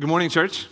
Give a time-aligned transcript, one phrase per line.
[0.00, 0.66] Good morning, church.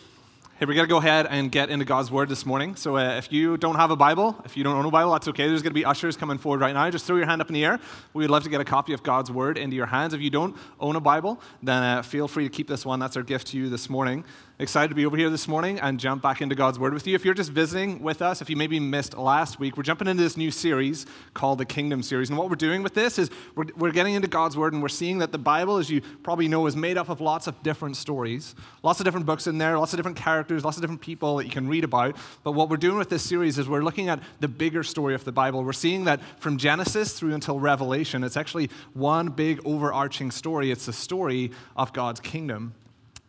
[0.58, 2.76] Hey, we're going to go ahead and get into God's Word this morning.
[2.76, 5.28] So, uh, if you don't have a Bible, if you don't own a Bible, that's
[5.28, 5.46] okay.
[5.46, 6.88] There's going to be ushers coming forward right now.
[6.88, 7.78] Just throw your hand up in the air.
[8.14, 10.14] We would love to get a copy of God's Word into your hands.
[10.14, 13.00] If you don't own a Bible, then uh, feel free to keep this one.
[13.00, 14.24] That's our gift to you this morning.
[14.60, 17.14] Excited to be over here this morning and jump back into God's Word with you.
[17.14, 20.20] If you're just visiting with us, if you maybe missed last week, we're jumping into
[20.20, 22.28] this new series called the Kingdom Series.
[22.28, 24.88] And what we're doing with this is we're, we're getting into God's Word and we're
[24.88, 27.96] seeing that the Bible, as you probably know, is made up of lots of different
[27.96, 31.36] stories, lots of different books in there, lots of different characters, lots of different people
[31.36, 32.16] that you can read about.
[32.42, 35.22] But what we're doing with this series is we're looking at the bigger story of
[35.22, 35.62] the Bible.
[35.62, 40.72] We're seeing that from Genesis through until Revelation, it's actually one big overarching story.
[40.72, 42.74] It's the story of God's kingdom.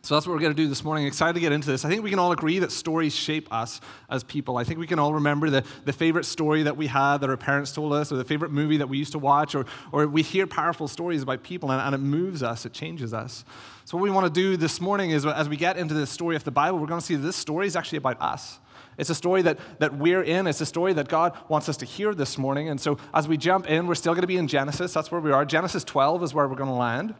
[0.02, 1.06] So that's what we're going to do this morning.
[1.06, 1.84] Excited to get into this.
[1.84, 4.56] I think we can all agree that stories shape us as people.
[4.56, 7.36] I think we can all remember the, the favorite story that we had that our
[7.36, 10.22] parents told us, or the favorite movie that we used to watch, or, or we
[10.22, 13.44] hear powerful stories about people and, and it moves us, it changes us.
[13.84, 16.34] So, what we want to do this morning is as we get into the story
[16.34, 18.58] of the Bible, we're going to see this story is actually about us.
[18.96, 20.46] It's a story that, that we're in.
[20.46, 22.70] It's a story that God wants us to hear this morning.
[22.70, 24.94] And so, as we jump in, we're still going to be in Genesis.
[24.94, 25.44] That's where we are.
[25.44, 27.14] Genesis 12 is where we're going to land.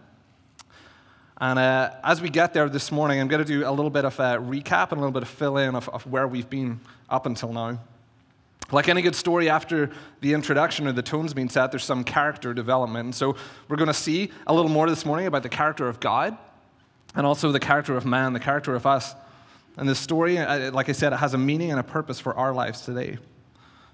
[1.41, 4.05] And uh, as we get there this morning, I'm going to do a little bit
[4.05, 6.80] of a recap and a little bit of fill in of, of where we've been
[7.08, 7.80] up until now.
[8.70, 12.52] Like any good story, after the introduction or the tone's been set, there's some character
[12.52, 13.06] development.
[13.06, 13.36] And so
[13.69, 16.36] we're going to see a little more this morning about the character of God
[17.14, 19.14] and also the character of man, the character of us.
[19.77, 22.34] And this story, uh, like I said, it has a meaning and a purpose for
[22.34, 23.19] our lives today.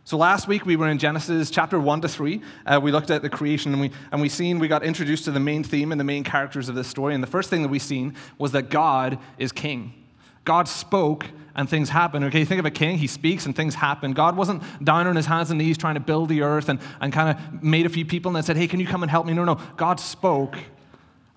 [0.07, 2.41] So last week we were in Genesis chapter 1 to 3.
[2.65, 5.33] Uh, we looked at the creation and we, and we seen, we got introduced to
[5.33, 7.13] the main theme and the main characters of this story.
[7.13, 9.93] And the first thing that we seen was that God is king.
[10.45, 12.23] God spoke and things happen.
[12.23, 14.13] Okay, you think of a king, he speaks and things happen.
[14.13, 17.13] God wasn't down on his hands and knees trying to build the earth and, and
[17.13, 19.27] kind of made a few people and then said, hey, can you come and help
[19.27, 19.33] me?
[19.33, 19.59] No, no.
[19.77, 20.57] God spoke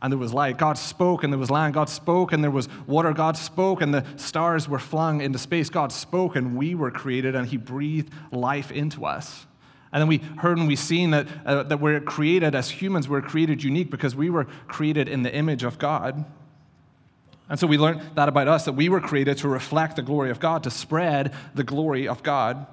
[0.01, 0.57] and there was light.
[0.57, 1.73] God spoke and there was land.
[1.73, 3.11] God spoke and there was water.
[3.11, 5.69] God spoke and the stars were flung into space.
[5.69, 9.45] God spoke and we were created and He breathed life into us.
[9.91, 13.21] And then we heard and we seen that, uh, that we're created as humans, we're
[13.21, 16.25] created unique because we were created in the image of God.
[17.49, 20.29] And so we learned that about us, that we were created to reflect the glory
[20.29, 22.67] of God, to spread the glory of God.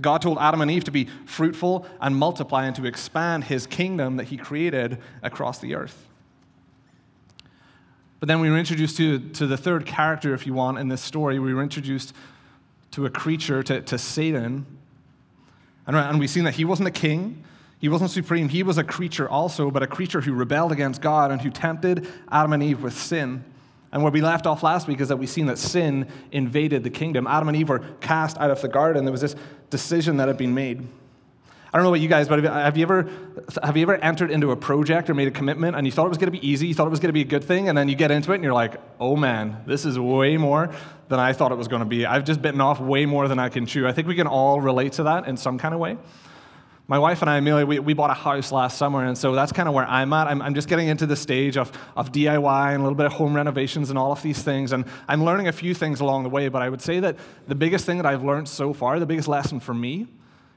[0.00, 4.16] God told Adam and Eve to be fruitful and multiply and to expand his kingdom
[4.16, 6.05] that he created across the earth.
[8.18, 11.02] But then we were introduced to, to the third character, if you want, in this
[11.02, 11.38] story.
[11.38, 12.14] We were introduced
[12.92, 14.64] to a creature, to, to Satan.
[15.86, 17.44] And, and we've seen that he wasn't a king,
[17.78, 18.48] he wasn't supreme.
[18.48, 22.08] He was a creature also, but a creature who rebelled against God and who tempted
[22.32, 23.44] Adam and Eve with sin.
[23.92, 26.90] And where we left off last week is that we've seen that sin invaded the
[26.90, 27.26] kingdom.
[27.26, 29.04] Adam and Eve were cast out of the garden.
[29.04, 29.36] There was this
[29.70, 30.86] decision that had been made.
[31.76, 33.06] I don't know about you guys, but have you ever
[33.62, 36.08] have you ever entered into a project or made a commitment and you thought it
[36.08, 37.68] was going to be easy, you thought it was going to be a good thing,
[37.68, 40.74] and then you get into it and you're like, oh man, this is way more
[41.08, 42.06] than I thought it was going to be.
[42.06, 43.86] I've just bitten off way more than I can chew.
[43.86, 45.98] I think we can all relate to that in some kind of way.
[46.88, 49.52] My wife and I, Amelia, we, we bought a house last summer, and so that's
[49.52, 50.28] kind of where I'm at.
[50.28, 53.12] I'm, I'm just getting into the stage of, of DIY and a little bit of
[53.12, 56.30] home renovations and all of these things, and I'm learning a few things along the
[56.30, 59.04] way, but I would say that the biggest thing that I've learned so far, the
[59.04, 60.06] biggest lesson for me,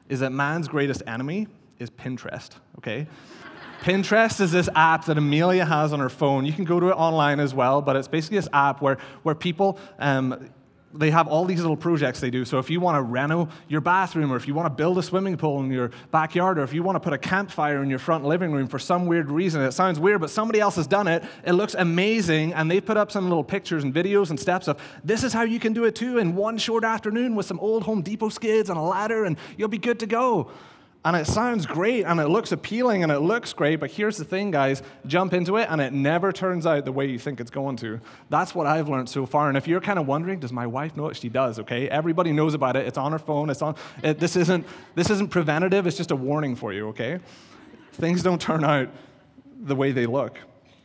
[0.09, 1.47] is that man's greatest enemy
[1.79, 2.49] is Pinterest,
[2.79, 3.07] okay?
[3.81, 6.45] Pinterest is this app that Amelia has on her phone.
[6.45, 9.35] You can go to it online as well, but it's basically this app where, where
[9.35, 10.49] people, um,
[10.93, 12.45] they have all these little projects they do.
[12.45, 15.03] So if you want to reno your bathroom, or if you want to build a
[15.03, 17.99] swimming pool in your backyard, or if you want to put a campfire in your
[17.99, 21.07] front living room for some weird reason, it sounds weird, but somebody else has done
[21.07, 21.23] it.
[21.45, 24.79] It looks amazing, and they put up some little pictures and videos and steps of
[25.03, 27.83] this is how you can do it too in one short afternoon with some old
[27.83, 30.51] Home Depot skids and a ladder, and you'll be good to go.
[31.09, 34.23] And it sounds great and it looks appealing and it looks great, but here's the
[34.23, 37.49] thing, guys jump into it and it never turns out the way you think it's
[37.49, 37.99] going to.
[38.29, 39.47] That's what I've learned so far.
[39.47, 41.57] And if you're kind of wondering, does my wife know what she does?
[41.57, 42.85] Okay, everybody knows about it.
[42.85, 43.49] It's on her phone.
[43.49, 43.75] It's on.
[44.03, 45.87] It, this isn't this isn't preventative.
[45.87, 46.89] It's just a warning for you.
[46.89, 47.17] Okay,
[47.93, 48.89] things don't turn out
[49.61, 50.37] the way they look.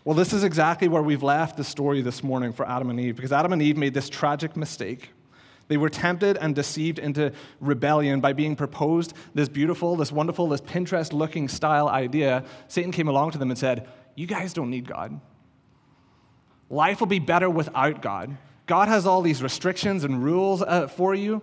[0.06, 3.14] Well, this is exactly where we've left the story this morning for Adam and Eve,
[3.14, 5.10] because Adam and Eve made this tragic mistake
[5.68, 10.60] they were tempted and deceived into rebellion by being proposed this beautiful, this wonderful, this
[10.60, 12.44] Pinterest looking style idea.
[12.68, 15.20] Satan came along to them and said, You guys don't need God.
[16.68, 18.36] Life will be better without God.
[18.66, 21.42] God has all these restrictions and rules uh, for you,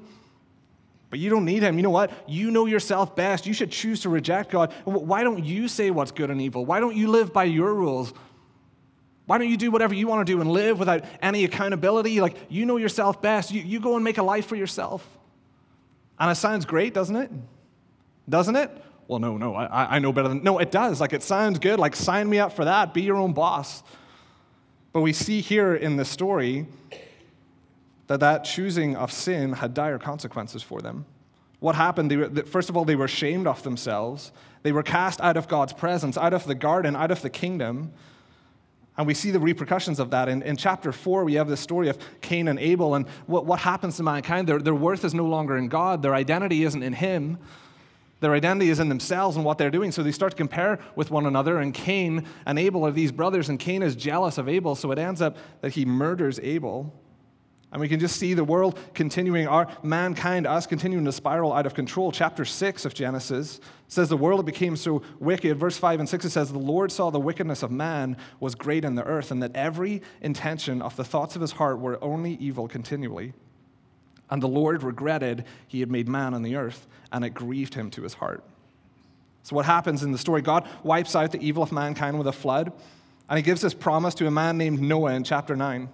[1.10, 1.78] but you don't need Him.
[1.78, 2.12] You know what?
[2.28, 3.46] You know yourself best.
[3.46, 4.74] You should choose to reject God.
[4.86, 6.66] Why don't you say what's good and evil?
[6.66, 8.14] Why don't you live by your rules?
[9.32, 12.20] Why don't you do whatever you want to do and live without any accountability?
[12.20, 13.50] Like, you know yourself best.
[13.50, 15.08] You, you go and make a life for yourself.
[16.20, 17.32] And it sounds great, doesn't it?
[18.28, 18.70] Doesn't it?
[19.08, 20.44] Well, no, no, I, I know better than.
[20.44, 21.00] No, it does.
[21.00, 21.80] Like, it sounds good.
[21.80, 22.94] Like, sign me up for that.
[22.94, 23.84] Be your own boss.
[24.92, 26.68] But we see here in the story
[28.08, 31.06] that that choosing of sin had dire consequences for them.
[31.62, 32.12] What happened?
[32.12, 34.34] Were, first of all, they were shamed of themselves.
[34.64, 37.94] They were cast out of God's presence, out of the garden, out of the kingdom.
[38.98, 40.28] And we see the repercussions of that.
[40.28, 43.60] In, in chapter 4, we have the story of Cain and Abel and what, what
[43.60, 44.48] happens to mankind.
[44.48, 47.38] Their, their worth is no longer in God, their identity isn't in Him.
[48.20, 49.92] Their identity is in themselves and what they're doing.
[49.92, 51.58] So they start to compare with one another.
[51.58, 54.76] And Cain and Abel are these brothers, and Cain is jealous of Abel.
[54.76, 56.94] So it ends up that he murders Abel.
[57.72, 61.66] And we can just see the world continuing, our mankind, us continuing to spiral out
[61.66, 62.12] of control.
[62.12, 65.58] Chapter 6 of Genesis says the world became so wicked.
[65.58, 68.84] Verse 5 and 6 it says, The Lord saw the wickedness of man was great
[68.84, 72.34] in the earth, and that every intention of the thoughts of his heart were only
[72.36, 73.32] evil continually.
[74.30, 77.90] And the Lord regretted he had made man on the earth, and it grieved him
[77.92, 78.44] to his heart.
[79.44, 80.42] So, what happens in the story?
[80.42, 82.74] God wipes out the evil of mankind with a flood,
[83.30, 85.90] and he gives this promise to a man named Noah in chapter 9.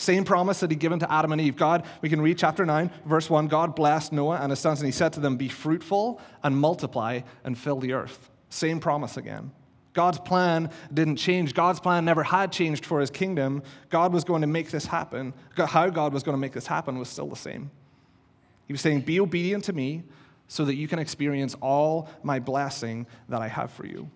[0.00, 1.56] Same promise that he'd given to Adam and Eve.
[1.56, 3.48] God, we can read chapter 9, verse 1.
[3.48, 7.20] God blessed Noah and his sons, and he said to them, Be fruitful and multiply
[7.44, 8.30] and fill the earth.
[8.48, 9.52] Same promise again.
[9.92, 11.52] God's plan didn't change.
[11.52, 13.62] God's plan never had changed for his kingdom.
[13.90, 15.34] God was going to make this happen.
[15.54, 17.70] How God was going to make this happen was still the same.
[18.66, 20.04] He was saying, Be obedient to me
[20.48, 24.10] so that you can experience all my blessing that I have for you.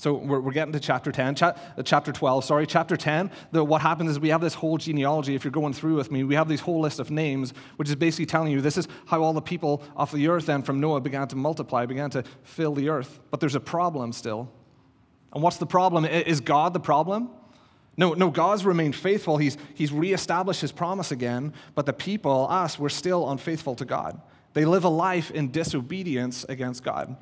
[0.00, 3.30] So we're, we're getting to chapter 10, cha- uh, chapter 12, sorry, chapter 10.
[3.52, 5.34] The, what happens is we have this whole genealogy.
[5.34, 7.96] If you're going through with me, we have this whole list of names, which is
[7.96, 11.02] basically telling you this is how all the people off the earth then from Noah
[11.02, 13.20] began to multiply, began to fill the earth.
[13.30, 14.50] But there's a problem still.
[15.34, 16.06] And what's the problem?
[16.06, 17.28] Is God the problem?
[17.98, 19.36] No, no, God's remained faithful.
[19.36, 24.18] He's, he's reestablished his promise again, but the people, us, we're still unfaithful to God.
[24.54, 27.18] They live a life in disobedience against God.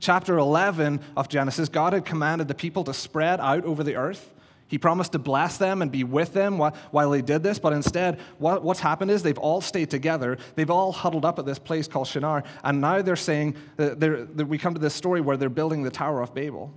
[0.00, 4.32] Chapter 11 of Genesis, God had commanded the people to spread out over the earth.
[4.66, 8.18] He promised to bless them and be with them while they did this, but instead,
[8.38, 10.38] what's happened is they've all stayed together.
[10.56, 14.00] They've all huddled up at this place called Shinar, and now they're saying, uh, that,
[14.00, 16.72] they're, we come to this story where they're building the Tower of Babel.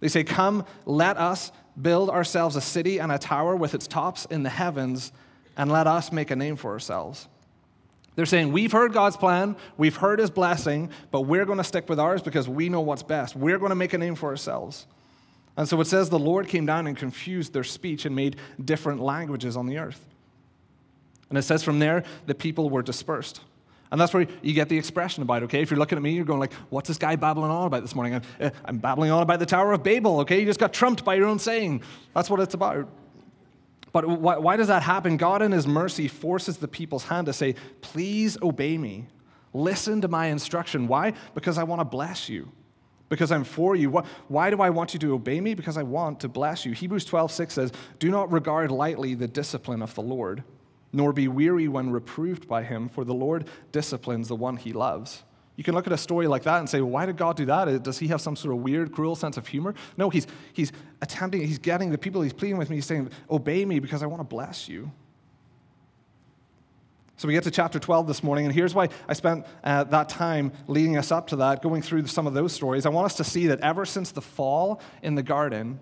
[0.00, 4.24] They say, Come, let us build ourselves a city and a tower with its tops
[4.26, 5.12] in the heavens,
[5.56, 7.28] and let us make a name for ourselves.
[8.16, 11.88] They're saying, We've heard God's plan, we've heard his blessing, but we're going to stick
[11.88, 13.36] with ours because we know what's best.
[13.36, 14.86] We're going to make a name for ourselves.
[15.56, 19.00] And so it says the Lord came down and confused their speech and made different
[19.00, 20.04] languages on the earth.
[21.28, 23.40] And it says from there, the people were dispersed.
[23.90, 25.62] And that's where you get the expression about, okay?
[25.62, 27.94] If you're looking at me, you're going like, what's this guy babbling on about this
[27.94, 28.16] morning?
[28.16, 30.40] I'm, eh, I'm babbling on about the Tower of Babel, okay?
[30.40, 31.82] You just got trumped by your own saying.
[32.12, 32.88] That's what it's about.
[33.96, 35.16] But why, why does that happen?
[35.16, 39.06] God, in His mercy, forces the people's hand to say, Please obey me.
[39.54, 40.86] Listen to my instruction.
[40.86, 41.14] Why?
[41.34, 42.52] Because I want to bless you.
[43.08, 43.88] Because I'm for you.
[44.28, 45.54] Why do I want you to obey me?
[45.54, 46.72] Because I want to bless you.
[46.72, 50.44] Hebrews 12, 6 says, Do not regard lightly the discipline of the Lord,
[50.92, 55.22] nor be weary when reproved by him, for the Lord disciplines the one he loves.
[55.56, 57.46] You can look at a story like that and say, well, why did God do
[57.46, 57.82] that?
[57.82, 59.74] Does he have some sort of weird, cruel sense of humor?
[59.96, 60.70] No, he's, he's
[61.00, 64.06] attempting, he's getting the people he's pleading with me, he's saying, obey me because I
[64.06, 64.90] want to bless you.
[67.18, 70.10] So we get to chapter 12 this morning, and here's why I spent uh, that
[70.10, 72.84] time leading us up to that, going through some of those stories.
[72.84, 75.80] I want us to see that ever since the fall in the garden,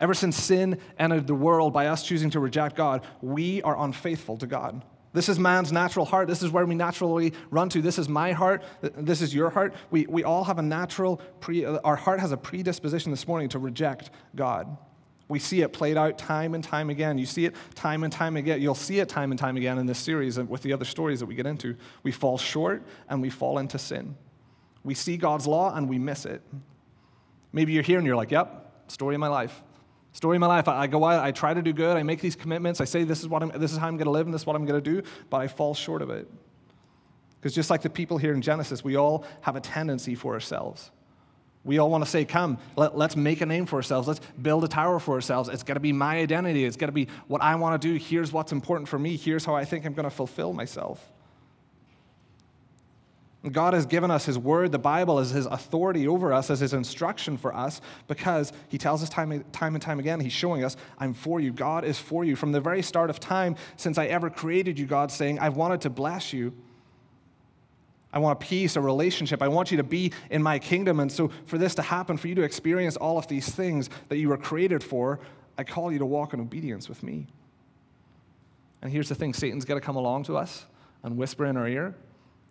[0.00, 4.38] ever since sin entered the world by us choosing to reject God, we are unfaithful
[4.38, 4.82] to God.
[5.12, 6.28] This is man's natural heart.
[6.28, 7.82] This is where we naturally run to.
[7.82, 8.62] This is my heart.
[8.80, 9.74] This is your heart.
[9.90, 13.48] We, we all have a natural, pre, uh, our heart has a predisposition this morning
[13.50, 14.76] to reject God.
[15.26, 17.18] We see it played out time and time again.
[17.18, 18.60] You see it time and time again.
[18.60, 21.20] You'll see it time and time again in this series and with the other stories
[21.20, 21.76] that we get into.
[22.02, 24.16] We fall short and we fall into sin.
[24.84, 26.42] We see God's law and we miss it.
[27.52, 29.62] Maybe you're here and you're like, yep, story of my life.
[30.12, 30.66] Story of my life.
[30.66, 33.20] I go out, I try to do good, I make these commitments, I say this
[33.20, 34.64] is, what I'm, this is how I'm going to live and this is what I'm
[34.64, 36.28] going to do, but I fall short of it.
[37.40, 40.90] Because just like the people here in Genesis, we all have a tendency for ourselves.
[41.62, 44.08] We all want to say, come, let, us make a name for ourselves.
[44.08, 45.48] Let's build a tower for ourselves.
[45.48, 46.64] It's got to be my identity.
[46.64, 48.02] It's got to be what I want to do.
[48.02, 49.16] Here's what's important for me.
[49.16, 51.06] Here's how I think I'm going to fulfill myself.
[53.48, 56.74] God has given us His Word, the Bible, as His authority over us, as His
[56.74, 60.76] instruction for us, because He tells us time, time and time again, He's showing us,
[60.98, 61.50] I'm for you.
[61.50, 62.36] God is for you.
[62.36, 65.80] From the very start of time, since I ever created you, God's saying, I've wanted
[65.82, 66.52] to bless you.
[68.12, 69.40] I want a peace, a relationship.
[69.40, 71.00] I want you to be in my kingdom.
[71.00, 74.18] And so, for this to happen, for you to experience all of these things that
[74.18, 75.18] you were created for,
[75.56, 77.28] I call you to walk in obedience with me.
[78.82, 80.66] And here's the thing Satan's got to come along to us
[81.02, 81.94] and whisper in our ear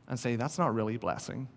[0.10, 1.48] and say, that's not really blessing.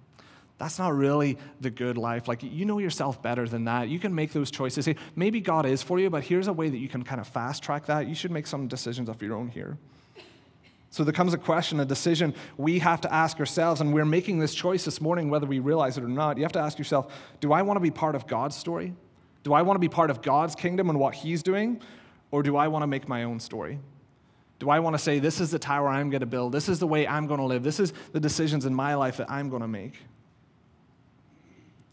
[0.58, 2.28] that's not really the good life.
[2.28, 3.88] Like, you know yourself better than that.
[3.88, 4.88] You can make those choices.
[5.16, 7.64] Maybe God is for you, but here's a way that you can kind of fast
[7.64, 8.06] track that.
[8.06, 9.76] You should make some decisions of your own here.
[10.90, 14.38] So there comes a question, a decision we have to ask ourselves, and we're making
[14.38, 16.36] this choice this morning, whether we realize it or not.
[16.36, 18.94] You have to ask yourself do I want to be part of God's story?
[19.42, 21.80] Do I want to be part of God's kingdom and what He's doing?
[22.30, 23.80] Or do I want to make my own story?
[24.62, 26.52] Do I want to say, this is the tower I'm going to build?
[26.52, 27.64] This is the way I'm going to live?
[27.64, 29.94] This is the decisions in my life that I'm going to make?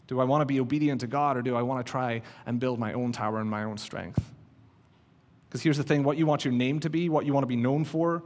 [0.06, 2.60] Do I want to be obedient to God or do I want to try and
[2.60, 4.24] build my own tower in my own strength?
[5.48, 7.48] Because here's the thing what you want your name to be, what you want to
[7.48, 8.22] be known for,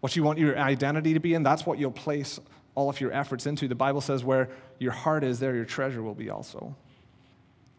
[0.00, 2.40] what you want your identity to be in, that's what you'll place
[2.74, 3.68] all of your efforts into.
[3.68, 6.74] The Bible says, where your heart is, there your treasure will be also.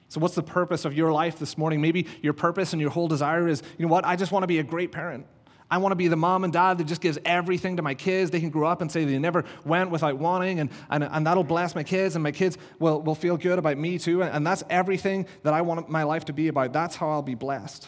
[0.08, 1.82] So, what's the purpose of your life this morning?
[1.82, 4.48] Maybe your purpose and your whole desire is, you know what, I just want to
[4.48, 5.26] be a great parent.
[5.70, 8.32] I want to be the mom and dad that just gives everything to my kids.
[8.32, 11.44] They can grow up and say they never went without wanting, and, and, and that'll
[11.44, 14.22] bless my kids, and my kids will, will feel good about me too.
[14.22, 16.72] And, and that's everything that I want my life to be about.
[16.72, 17.88] That's how I'll be blessed.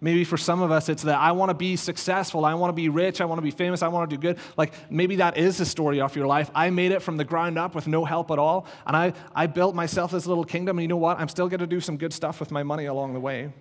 [0.00, 2.44] Maybe for some of us, it's that I want to be successful.
[2.44, 3.20] I want to be rich.
[3.20, 3.82] I want to be famous.
[3.82, 4.38] I want to do good.
[4.56, 6.52] Like maybe that is the story of your life.
[6.54, 8.66] I made it from the ground up with no help at all.
[8.86, 10.78] And I, I built myself this little kingdom.
[10.78, 11.18] And you know what?
[11.18, 13.52] I'm still going to do some good stuff with my money along the way.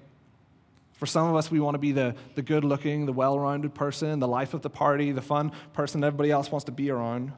[0.98, 3.76] For some of us, we want to be the, the good looking, the well rounded
[3.76, 7.32] person, the life of the party, the fun person everybody else wants to be around.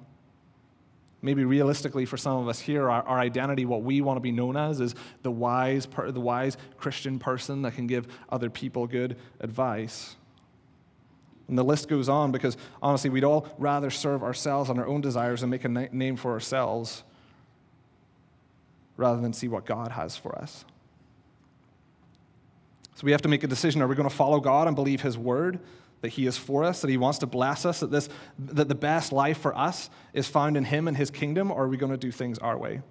[1.21, 4.31] Maybe realistically, for some of us here, our, our identity, what we want to be
[4.31, 9.17] known as, is the wise, the wise Christian person that can give other people good
[9.41, 10.15] advice.
[11.49, 15.01] And the list goes on because honestly, we'd all rather serve ourselves and our own
[15.01, 17.03] desires and make a name for ourselves
[18.95, 20.63] rather than see what God has for us.
[22.99, 23.81] So we have to make a decision.
[23.81, 25.61] Are we going to follow God and believe His word,
[26.01, 28.75] that He is for us, that He wants to bless us, that, this, that the
[28.75, 31.93] best life for us is found in Him and His kingdom, or are we going
[31.93, 32.81] to do things our way?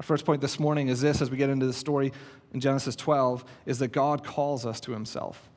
[0.00, 2.14] Our first point this morning is this as we get into the story
[2.54, 5.50] in Genesis 12 is that God calls us to Himself.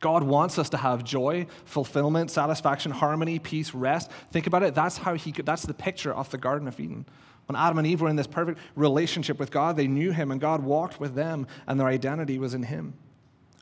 [0.00, 4.10] God wants us to have joy, fulfillment, satisfaction, harmony, peace, rest.
[4.32, 4.74] Think about it.
[4.74, 7.04] That's how he could, that's the picture of the Garden of Eden.
[7.48, 10.38] When Adam and Eve were in this perfect relationship with God, they knew Him and
[10.38, 12.92] God walked with them and their identity was in Him.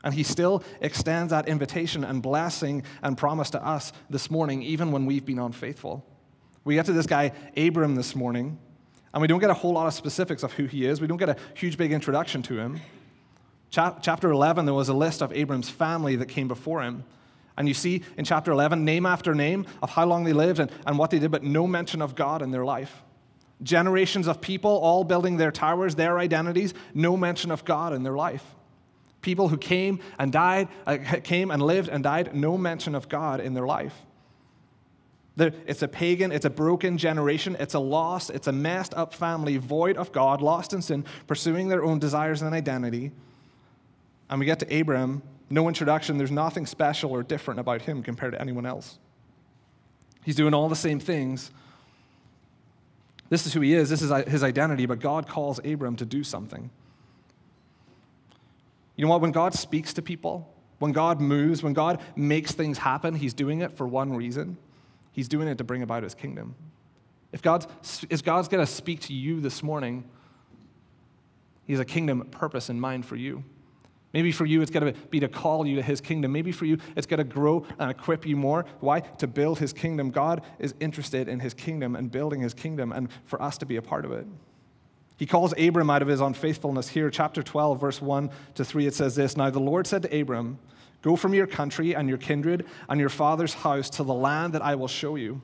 [0.03, 4.91] And He still extends that invitation and blessing and promise to us this morning, even
[4.91, 6.05] when we've been unfaithful.
[6.65, 8.59] We get to this guy, Abram, this morning,
[9.13, 10.99] and we don't get a whole lot of specifics of who he is.
[10.99, 12.81] We don't get a huge, big introduction to him.
[13.69, 17.05] Chapter 11, there was a list of Abram's family that came before him.
[17.57, 20.69] And you see in chapter 11, name after name of how long they lived and,
[20.85, 23.01] and what they did, but no mention of God in their life.
[23.63, 28.15] Generations of people all building their towers, their identities, no mention of God in their
[28.15, 28.43] life.
[29.21, 33.39] People who came and died, uh, came and lived and died, no mention of God
[33.39, 33.95] in their life.
[35.39, 39.57] It's a pagan, it's a broken generation, it's a lost, it's a messed up family,
[39.57, 43.11] void of God, lost in sin, pursuing their own desires and identity.
[44.29, 48.33] And we get to Abram, no introduction, there's nothing special or different about him compared
[48.33, 48.97] to anyone else.
[50.25, 51.51] He's doing all the same things,
[53.29, 56.05] this is who he is, this is uh, his identity, but God calls Abram to
[56.05, 56.69] do something.
[58.95, 59.21] You know what?
[59.21, 63.61] When God speaks to people, when God moves, when God makes things happen, he's doing
[63.61, 64.57] it for one reason.
[65.11, 66.55] He's doing it to bring about his kingdom.
[67.31, 67.67] If God's,
[68.23, 70.03] God's going to speak to you this morning,
[71.65, 73.43] he has a kingdom purpose in mind for you.
[74.13, 76.31] Maybe for you, it's going to be to call you to his kingdom.
[76.31, 78.65] Maybe for you, it's going to grow and equip you more.
[78.79, 79.01] Why?
[79.01, 80.11] To build his kingdom.
[80.11, 83.75] God is interested in his kingdom and building his kingdom, and for us to be
[83.75, 84.25] a part of it.
[85.17, 87.09] He calls Abram out of his unfaithfulness here.
[87.09, 90.59] Chapter 12, verse 1 to 3, it says this Now the Lord said to Abram,
[91.01, 94.61] Go from your country and your kindred and your father's house to the land that
[94.61, 95.41] I will show you.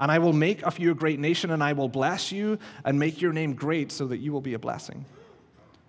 [0.00, 2.98] And I will make of you a great nation, and I will bless you and
[2.98, 5.04] make your name great so that you will be a blessing.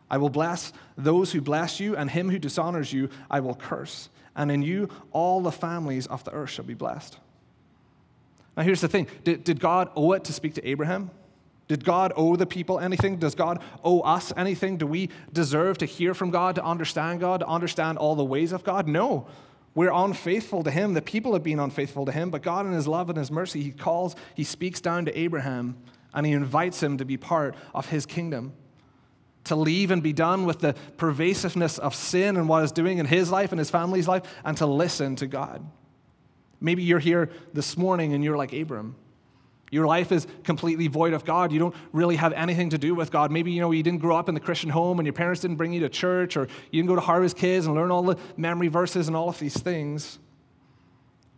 [0.09, 4.09] I will bless those who bless you, and him who dishonors you I will curse.
[4.35, 7.17] And in you all the families of the earth shall be blessed.
[8.55, 11.11] Now, here's the thing did, did God owe it to speak to Abraham?
[11.67, 13.17] Did God owe the people anything?
[13.17, 14.77] Does God owe us anything?
[14.77, 18.51] Do we deserve to hear from God, to understand God, to understand all the ways
[18.51, 18.87] of God?
[18.87, 19.27] No.
[19.75, 20.95] We're unfaithful to Him.
[20.95, 23.61] The people have been unfaithful to Him, but God, in His love and His mercy,
[23.61, 25.77] He calls, He speaks down to Abraham,
[26.11, 28.53] and He invites him to be part of His kingdom
[29.49, 33.05] to leave and be done with the pervasiveness of sin and what it's doing in
[33.05, 35.63] his life and his family's life, and to listen to God.
[36.61, 38.95] Maybe you're here this morning and you're like Abram.
[39.71, 41.51] Your life is completely void of God.
[41.51, 43.31] You don't really have anything to do with God.
[43.31, 45.57] Maybe you know you didn't grow up in the Christian home and your parents didn't
[45.57, 48.17] bring you to church or you didn't go to Harvest Kids and learn all the
[48.35, 50.17] memory verses and all of these things.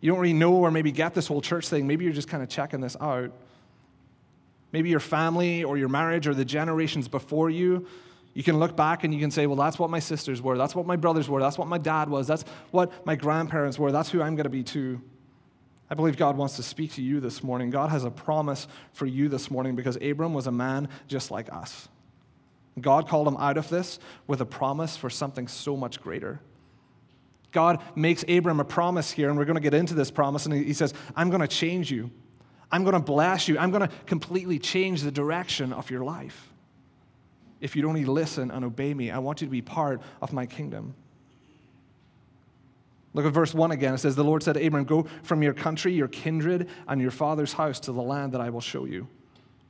[0.00, 1.86] You don't really know or maybe get this whole church thing.
[1.86, 3.32] Maybe you're just kind of checking this out.
[4.72, 7.86] Maybe your family or your marriage or the generations before you,
[8.34, 10.56] you can look back and you can say, well, that's what my sisters were.
[10.56, 11.40] That's what my brothers were.
[11.40, 12.26] That's what my dad was.
[12.26, 13.92] That's what my grandparents were.
[13.92, 15.02] That's who I'm going to be too.
[15.90, 17.68] I believe God wants to speak to you this morning.
[17.68, 21.52] God has a promise for you this morning because Abram was a man just like
[21.52, 21.88] us.
[22.80, 26.40] God called him out of this with a promise for something so much greater.
[27.50, 30.54] God makes Abram a promise here, and we're going to get into this promise, and
[30.54, 32.10] he says, I'm going to change you.
[32.72, 33.58] I'm going to bless you.
[33.58, 36.48] I'm going to completely change the direction of your life.
[37.60, 40.46] If you'd only listen and obey me, I want you to be part of my
[40.46, 40.94] kingdom.
[43.14, 43.94] Look at verse 1 again.
[43.94, 47.10] It says, The Lord said to Abram, Go from your country, your kindred, and your
[47.10, 49.06] father's house to the land that I will show you.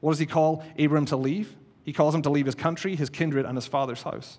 [0.01, 1.55] What does he call Abram to leave?
[1.85, 4.39] He calls him to leave his country, his kindred, and his father's house.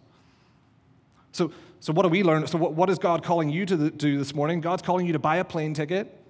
[1.33, 1.51] So,
[1.81, 2.47] so what do we learn?
[2.47, 4.61] So, what, what is God calling you to do this morning?
[4.61, 6.22] God's calling you to buy a plane ticket,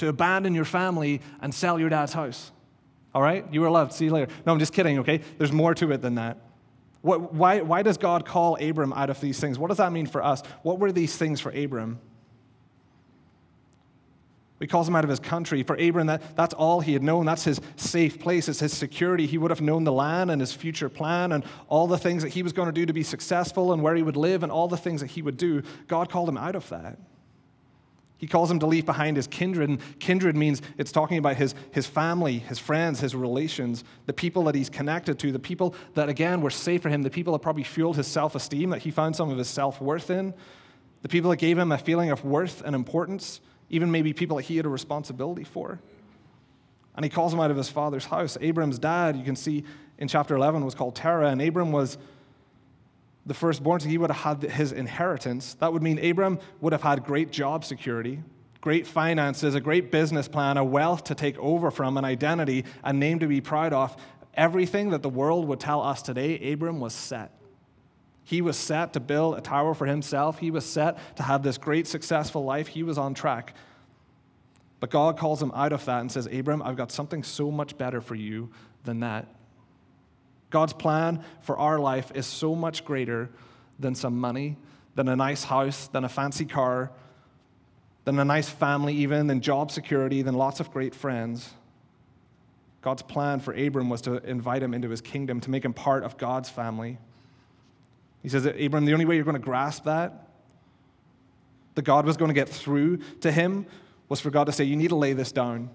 [0.00, 2.52] to abandon your family, and sell your dad's house.
[3.14, 3.44] All right?
[3.52, 3.92] You were loved.
[3.92, 4.32] See you later.
[4.44, 5.20] No, I'm just kidding, okay?
[5.38, 6.38] There's more to it than that.
[7.02, 9.58] What, why, why does God call Abram out of these things?
[9.58, 10.42] What does that mean for us?
[10.62, 11.98] What were these things for Abram?
[14.58, 15.62] He calls him out of his country.
[15.62, 17.24] For Abram, that, that's all he had known.
[17.24, 18.46] That's his safe place.
[18.46, 19.26] It's his security.
[19.26, 22.28] He would have known the land and his future plan and all the things that
[22.28, 24.68] he was going to do to be successful and where he would live and all
[24.68, 25.62] the things that he would do.
[25.88, 26.98] God called him out of that.
[28.20, 29.70] He calls him to leave behind his kindred.
[29.70, 34.44] And kindred means it's talking about his, his family, his friends, his relations, the people
[34.44, 37.38] that he's connected to, the people that, again, were safe for him, the people that
[37.38, 40.34] probably fueled his self esteem, that he found some of his self worth in,
[41.00, 44.42] the people that gave him a feeling of worth and importance, even maybe people that
[44.42, 45.80] he had a responsibility for.
[46.94, 48.36] And he calls him out of his father's house.
[48.42, 49.64] Abram's dad, you can see
[49.96, 51.96] in chapter 11, was called Terah, and Abram was
[53.26, 55.54] the firstborn, so he would have had his inheritance.
[55.54, 58.22] That would mean Abram would have had great job security,
[58.60, 62.92] great finances, a great business plan, a wealth to take over from, an identity, a
[62.92, 63.96] name to be proud of.
[64.34, 67.32] Everything that the world would tell us today, Abram was set.
[68.24, 70.38] He was set to build a tower for himself.
[70.38, 72.68] He was set to have this great, successful life.
[72.68, 73.54] He was on track.
[74.78, 77.76] But God calls him out of that and says, Abram, I've got something so much
[77.76, 78.50] better for you
[78.84, 79.26] than that.
[80.50, 83.30] God's plan for our life is so much greater
[83.78, 84.56] than some money,
[84.94, 86.90] than a nice house, than a fancy car,
[88.04, 91.50] than a nice family, even, than job security, than lots of great friends.
[92.82, 96.02] God's plan for Abram was to invite him into his kingdom, to make him part
[96.02, 96.98] of God's family.
[98.22, 100.28] He says Abram, the only way you're going to grasp that,
[101.74, 103.66] that God was going to get through to him,
[104.08, 105.70] was for God to say, You need to lay this down.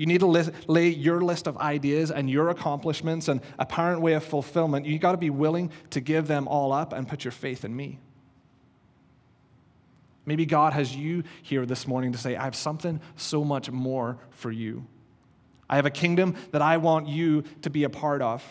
[0.00, 4.24] You need to lay your list of ideas and your accomplishments and apparent way of
[4.24, 4.86] fulfillment.
[4.86, 7.76] You've got to be willing to give them all up and put your faith in
[7.76, 7.98] me.
[10.24, 14.16] Maybe God has you here this morning to say, I have something so much more
[14.30, 14.86] for you.
[15.68, 18.42] I have a kingdom that I want you to be a part of.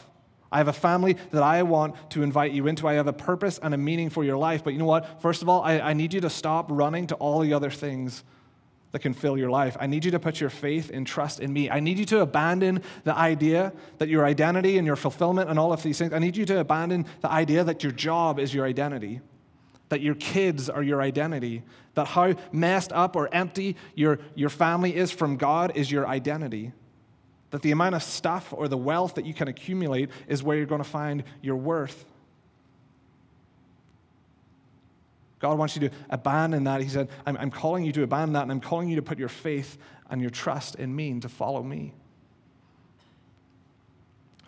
[0.51, 2.87] I have a family that I want to invite you into.
[2.87, 4.63] I have a purpose and a meaning for your life.
[4.63, 5.19] But you know what?
[5.19, 8.23] First of all, I, I need you to stop running to all the other things
[8.91, 9.77] that can fill your life.
[9.79, 11.69] I need you to put your faith and trust in me.
[11.69, 15.71] I need you to abandon the idea that your identity and your fulfillment and all
[15.71, 18.65] of these things, I need you to abandon the idea that your job is your
[18.65, 19.21] identity,
[19.89, 21.61] that your kids are your identity,
[21.93, 26.71] that how messed up or empty your, your family is from God is your identity.
[27.51, 30.67] That the amount of stuff or the wealth that you can accumulate is where you're
[30.67, 32.05] going to find your worth.
[35.39, 36.81] God wants you to abandon that.
[36.81, 39.17] He said, I'm, I'm calling you to abandon that, and I'm calling you to put
[39.17, 39.77] your faith
[40.09, 41.93] and your trust in me and to follow me.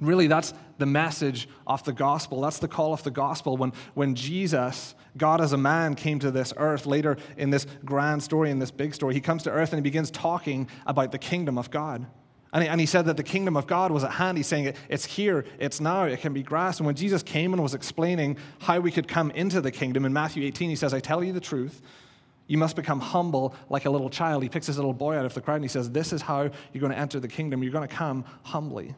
[0.01, 2.41] Really, that's the message of the gospel.
[2.41, 3.55] That's the call of the gospel.
[3.55, 8.23] When, when Jesus, God as a man, came to this earth later in this grand
[8.23, 11.19] story, in this big story, he comes to earth and he begins talking about the
[11.19, 12.07] kingdom of God.
[12.53, 14.37] And he, and he said that the kingdom of God was at hand.
[14.37, 16.81] He's saying it's here, it's now, it can be grasped.
[16.81, 20.11] And when Jesus came and was explaining how we could come into the kingdom in
[20.11, 21.81] Matthew 18, he says, I tell you the truth.
[22.47, 24.43] You must become humble like a little child.
[24.43, 26.41] He picks his little boy out of the crowd and he says, This is how
[26.73, 27.63] you're going to enter the kingdom.
[27.63, 28.93] You're going to come humbly.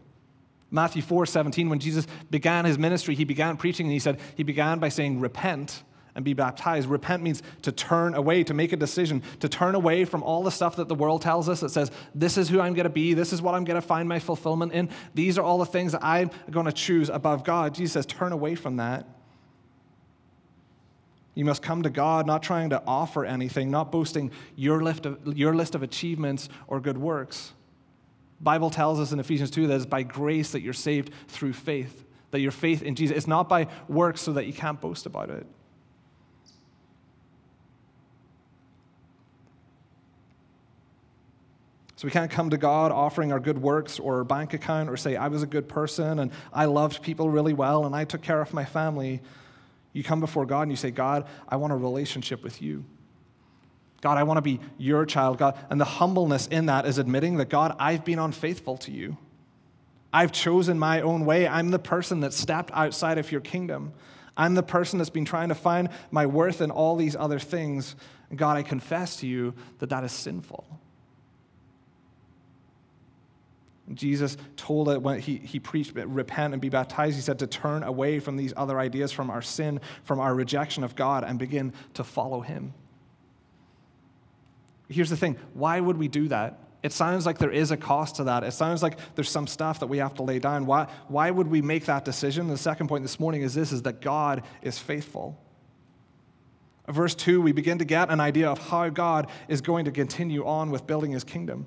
[0.72, 4.42] Matthew 4 17, when Jesus began his ministry, he began preaching and he said, He
[4.42, 5.84] began by saying, Repent
[6.16, 6.88] and be baptized.
[6.88, 10.52] Repent means to turn away, to make a decision, to turn away from all the
[10.52, 13.14] stuff that the world tells us that says, this is who I'm going to be,
[13.14, 14.90] this is what I'm going to find my fulfillment in.
[15.14, 17.74] These are all the things that I'm going to choose above God.
[17.76, 19.08] Jesus says, turn away from that.
[21.36, 25.36] You must come to God not trying to offer anything, not boasting your list of,
[25.36, 27.54] your list of achievements or good works.
[28.40, 32.06] Bible tells us in Ephesians 2 that it's by grace that you're saved through faith,
[32.32, 33.18] that your faith in Jesus.
[33.18, 35.48] It's not by works so that you can't boast about it.
[42.04, 44.98] So we can't come to God offering our good works or our bank account or
[44.98, 48.22] say, I was a good person and I loved people really well and I took
[48.22, 49.22] care of my family.
[49.94, 52.84] You come before God and you say, God, I want a relationship with you.
[54.02, 55.58] God, I want to be your child, God.
[55.70, 59.16] And the humbleness in that is admitting that, God, I've been unfaithful to you.
[60.12, 61.48] I've chosen my own way.
[61.48, 63.94] I'm the person that stepped outside of your kingdom.
[64.36, 67.96] I'm the person that's been trying to find my worth in all these other things.
[68.30, 70.66] And God, I confess to you that that is sinful.
[73.92, 77.16] Jesus told it when he, he preached, repent and be baptized.
[77.16, 80.84] He said to turn away from these other ideas, from our sin, from our rejection
[80.84, 82.74] of God, and begin to follow him.
[84.88, 86.60] Here's the thing why would we do that?
[86.82, 88.44] It sounds like there is a cost to that.
[88.44, 90.66] It sounds like there's some stuff that we have to lay down.
[90.66, 92.50] Why, why would we make that decision?
[92.50, 95.40] The second point this morning is this is that God is faithful.
[96.90, 100.46] Verse 2, we begin to get an idea of how God is going to continue
[100.46, 101.66] on with building his kingdom.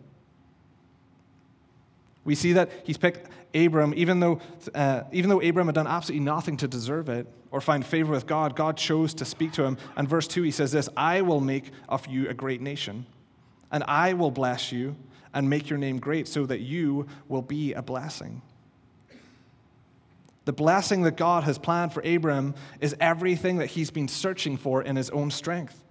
[2.26, 4.40] We see that he's picked Abram, even though,
[4.74, 8.26] uh, even though Abram had done absolutely nothing to deserve it or find favor with
[8.26, 9.78] God, God chose to speak to him.
[9.96, 13.06] And verse 2, he says this I will make of you a great nation,
[13.70, 14.96] and I will bless you
[15.32, 18.42] and make your name great so that you will be a blessing.
[20.46, 24.82] The blessing that God has planned for Abram is everything that he's been searching for
[24.82, 25.82] in his own strength.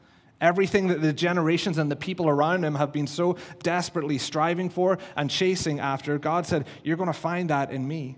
[0.42, 4.98] Everything that the generations and the people around him have been so desperately striving for
[5.16, 8.18] and chasing after, God said, You're going to find that in me.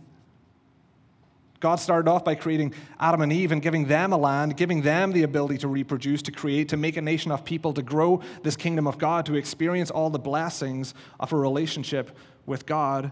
[1.60, 5.12] God started off by creating Adam and Eve and giving them a land, giving them
[5.12, 8.56] the ability to reproduce, to create, to make a nation of people, to grow this
[8.56, 13.12] kingdom of God, to experience all the blessings of a relationship with God.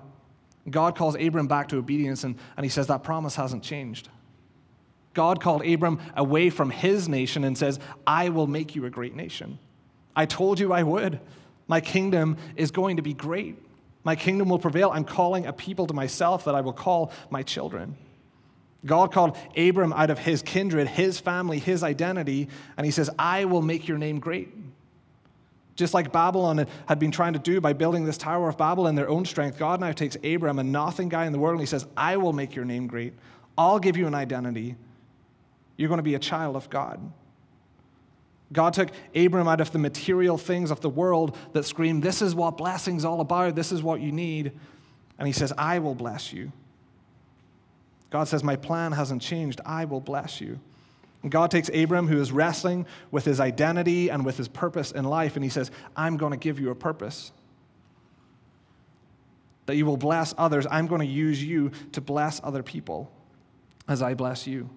[0.70, 4.10] God calls Abram back to obedience, and, and he says that promise hasn't changed.
[5.15, 9.15] God called Abram away from his nation and says, I will make you a great
[9.15, 9.58] nation.
[10.15, 11.19] I told you I would.
[11.67, 13.58] My kingdom is going to be great.
[14.04, 14.91] My kingdom will prevail.
[14.93, 17.97] I'm calling a people to myself that I will call my children.
[18.86, 23.45] God called Abram out of his kindred, his family, his identity, and he says, I
[23.45, 24.49] will make your name great.
[25.75, 28.95] Just like Babylon had been trying to do by building this Tower of Babel in
[28.95, 31.65] their own strength, God now takes Abram, a nothing guy in the world, and he
[31.65, 33.13] says, I will make your name great.
[33.58, 34.75] I'll give you an identity.
[35.78, 37.12] You're going to be a child of God.
[38.54, 42.36] God took Abram out of the material things of the world that scream, This is
[42.36, 43.56] what blessing's all about.
[43.56, 44.52] This is what you need.
[45.18, 46.52] And he says, I will bless you.
[48.10, 49.62] God says, My plan hasn't changed.
[49.66, 50.60] I will bless you.
[51.24, 55.06] And God takes Abram, who is wrestling with his identity and with his purpose in
[55.06, 57.32] life, and he says, I'm going to give you a purpose.
[59.66, 60.68] That you will bless others.
[60.70, 63.12] I'm going to use you to bless other people
[63.88, 64.70] as I bless you.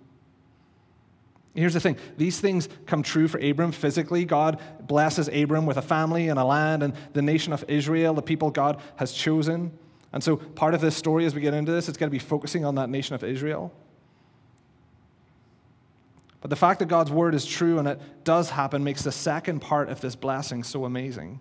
[1.54, 4.24] Here's the thing these things come true for Abram physically.
[4.24, 8.22] God blesses Abram with a family and a land and the nation of Israel, the
[8.22, 9.72] people God has chosen.
[10.12, 12.18] And so, part of this story, as we get into this, it's going to be
[12.18, 13.72] focusing on that nation of Israel.
[16.40, 19.60] But the fact that God's word is true and it does happen makes the second
[19.60, 21.40] part of this blessing so amazing.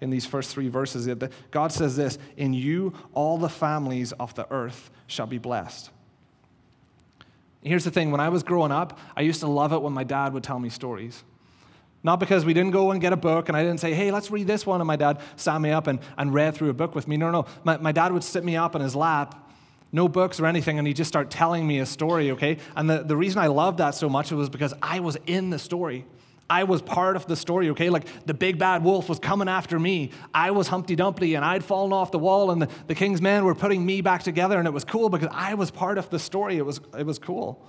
[0.00, 1.08] In these first three verses,
[1.50, 5.90] God says this In you, all the families of the earth shall be blessed.
[7.64, 10.04] Here's the thing when I was growing up, I used to love it when my
[10.04, 11.24] dad would tell me stories.
[12.02, 14.30] Not because we didn't go and get a book and I didn't say, hey, let's
[14.30, 14.82] read this one.
[14.82, 17.16] And my dad sat me up and, and read through a book with me.
[17.16, 17.46] No, no.
[17.64, 19.50] My, my dad would sit me up in his lap,
[19.90, 22.58] no books or anything, and he'd just start telling me a story, okay?
[22.76, 25.58] And the, the reason I loved that so much was because I was in the
[25.58, 26.04] story.
[26.48, 27.88] I was part of the story, okay?
[27.90, 30.10] Like the big bad wolf was coming after me.
[30.34, 33.44] I was Humpty Dumpty and I'd fallen off the wall, and the, the king's men
[33.44, 36.18] were putting me back together, and it was cool because I was part of the
[36.18, 36.56] story.
[36.58, 37.64] It was, it was cool.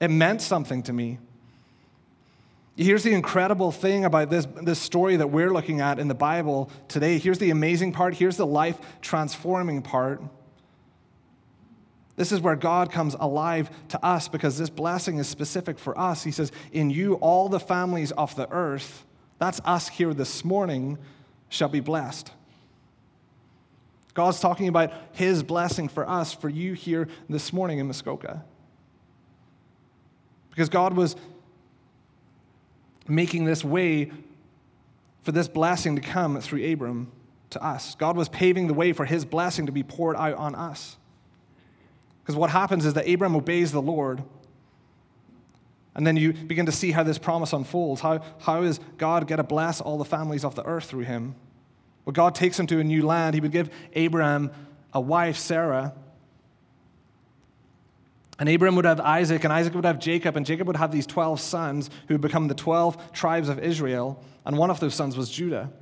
[0.00, 1.18] It meant something to me.
[2.76, 6.70] Here's the incredible thing about this, this story that we're looking at in the Bible
[6.86, 7.18] today.
[7.18, 8.14] Here's the amazing part.
[8.14, 10.22] Here's the life transforming part.
[12.18, 16.24] This is where God comes alive to us because this blessing is specific for us.
[16.24, 19.06] He says, In you, all the families of the earth,
[19.38, 20.98] that's us here this morning,
[21.48, 22.32] shall be blessed.
[24.14, 28.44] God's talking about his blessing for us, for you here this morning in Muskoka.
[30.50, 31.14] Because God was
[33.06, 34.10] making this way
[35.22, 37.12] for this blessing to come through Abram
[37.50, 37.94] to us.
[37.94, 40.97] God was paving the way for his blessing to be poured out on us.
[42.28, 44.22] Because what happens is that Abram obeys the Lord.
[45.94, 48.02] And then you begin to see how this promise unfolds.
[48.02, 51.34] How, how is God going to bless all the families of the earth through him?
[52.04, 53.32] Well, God takes him to a new land.
[53.32, 54.50] He would give Abraham
[54.92, 55.94] a wife, Sarah.
[58.38, 61.06] And Abraham would have Isaac, and Isaac would have Jacob, and Jacob would have these
[61.06, 64.22] 12 sons who would become the 12 tribes of Israel.
[64.44, 65.72] And one of those sons was Judah.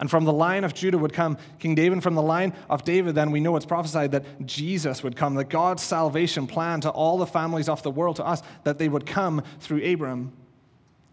[0.00, 2.02] And from the line of Judah would come King David.
[2.02, 5.50] From the line of David, then we know it's prophesied that Jesus would come, that
[5.50, 9.06] God's salvation plan to all the families of the world, to us, that they would
[9.06, 10.32] come through Abram.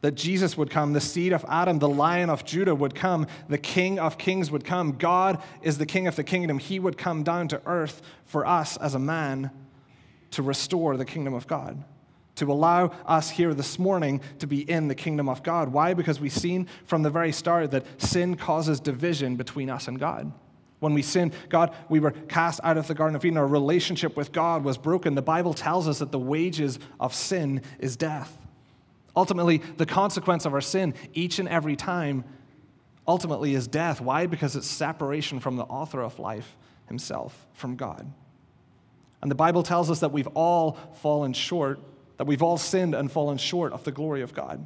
[0.02, 3.58] That Jesus would come, the seed of Adam, the lion of Judah would come, the
[3.58, 4.94] king of kings would come.
[4.94, 6.60] God is the king of the kingdom.
[6.60, 9.52] He would come down to earth for us as a man
[10.32, 11.84] to restore the kingdom of God
[12.38, 15.70] to allow us here this morning to be in the kingdom of God.
[15.70, 15.94] Why?
[15.94, 20.32] Because we've seen from the very start that sin causes division between us and God.
[20.80, 23.38] When we sinned, God, we were cast out of the Garden of Eden.
[23.38, 25.16] Our relationship with God was broken.
[25.16, 28.38] The Bible tells us that the wages of sin is death.
[29.16, 32.24] Ultimately, the consequence of our sin each and every time
[33.08, 34.00] ultimately is death.
[34.00, 34.28] Why?
[34.28, 36.56] Because it's separation from the author of life
[36.88, 38.12] himself, from God.
[39.24, 41.80] And the Bible tells us that we've all fallen short
[42.18, 44.66] that we've all sinned and fallen short of the glory of God.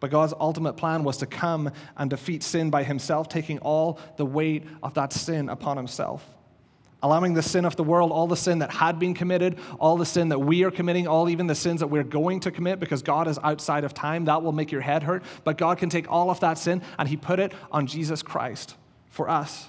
[0.00, 4.24] But God's ultimate plan was to come and defeat sin by himself, taking all the
[4.24, 6.26] weight of that sin upon himself.
[7.02, 10.04] Allowing the sin of the world, all the sin that had been committed, all the
[10.04, 13.02] sin that we are committing, all even the sins that we're going to commit because
[13.02, 15.22] God is outside of time, that will make your head hurt.
[15.44, 18.74] But God can take all of that sin and He put it on Jesus Christ
[19.08, 19.68] for us.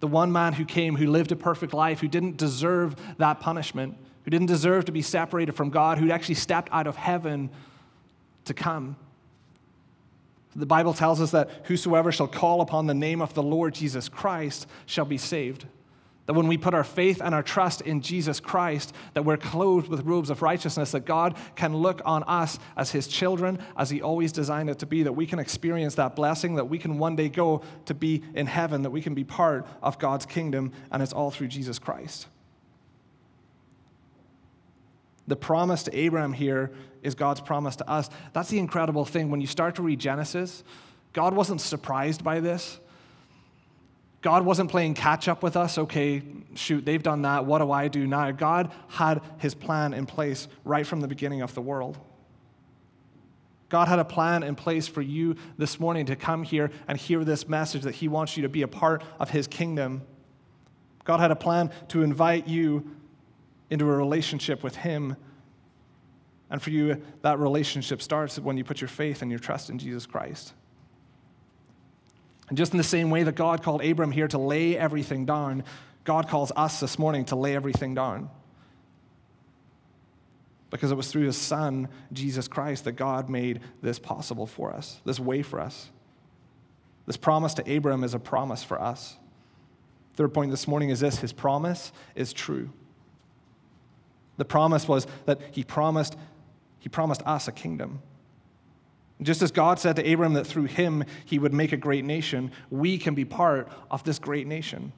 [0.00, 3.96] The one man who came, who lived a perfect life, who didn't deserve that punishment,
[4.28, 7.48] who didn't deserve to be separated from God, who'd actually stepped out of heaven
[8.44, 8.94] to come.
[10.54, 14.06] The Bible tells us that whosoever shall call upon the name of the Lord Jesus
[14.06, 15.64] Christ shall be saved.
[16.26, 19.88] That when we put our faith and our trust in Jesus Christ, that we're clothed
[19.88, 24.02] with robes of righteousness, that God can look on us as his children, as he
[24.02, 27.16] always designed it to be, that we can experience that blessing, that we can one
[27.16, 31.02] day go to be in heaven, that we can be part of God's kingdom, and
[31.02, 32.26] it's all through Jesus Christ.
[35.28, 38.10] The promise to Abraham here is God's promise to us.
[38.32, 39.30] That's the incredible thing.
[39.30, 40.64] When you start to read Genesis,
[41.12, 42.80] God wasn't surprised by this.
[44.20, 45.78] God wasn't playing catch up with us.
[45.78, 46.22] Okay,
[46.54, 47.44] shoot, they've done that.
[47.44, 48.30] What do I do now?
[48.32, 51.98] God had his plan in place right from the beginning of the world.
[53.68, 57.22] God had a plan in place for you this morning to come here and hear
[57.22, 60.02] this message that He wants you to be a part of His kingdom.
[61.04, 62.90] God had a plan to invite you
[63.70, 65.16] into a relationship with Him.
[66.50, 69.78] And for you, that relationship starts when you put your faith and your trust in
[69.78, 70.54] Jesus Christ.
[72.48, 75.64] And just in the same way that God called Abram here to lay everything down,
[76.04, 78.30] God calls us this morning to lay everything down.
[80.70, 85.00] Because it was through his son, Jesus Christ, that God made this possible for us,
[85.04, 85.90] this way for us.
[87.06, 89.16] This promise to Abram is a promise for us.
[90.14, 92.70] Third point this morning is this his promise is true.
[94.38, 96.16] The promise was that he promised,
[96.78, 98.00] he promised us a kingdom.
[99.20, 102.52] Just as God said to Abram that through him he would make a great nation,
[102.70, 104.92] we can be part of this great nation.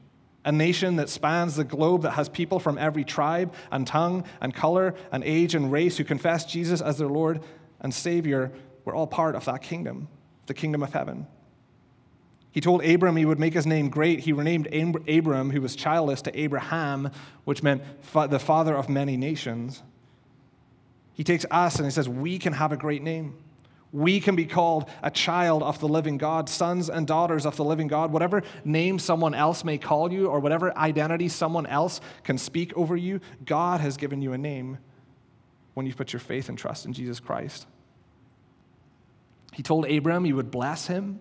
[0.45, 4.55] A nation that spans the globe, that has people from every tribe and tongue and
[4.55, 7.43] color and age and race who confess Jesus as their Lord
[7.81, 8.53] and Savior.
[8.85, 10.09] We're all part of that kingdom,
[10.47, 11.27] the kingdom of heaven.
[12.53, 14.21] He told Abram he would make his name great.
[14.21, 14.67] He renamed
[15.09, 17.11] Abram, who was childless, to Abraham,
[17.45, 17.83] which meant
[18.13, 19.83] the father of many nations.
[21.13, 23.37] He takes us and he says, We can have a great name.
[23.93, 27.65] We can be called a child of the living God, sons and daughters of the
[27.65, 28.13] living God.
[28.13, 32.97] Whatever name someone else may call you, or whatever identity someone else can speak over
[32.97, 34.79] you, God has given you a name
[35.75, 37.67] when you put your faith and trust in Jesus Christ.
[39.53, 41.21] He told Abram he would bless him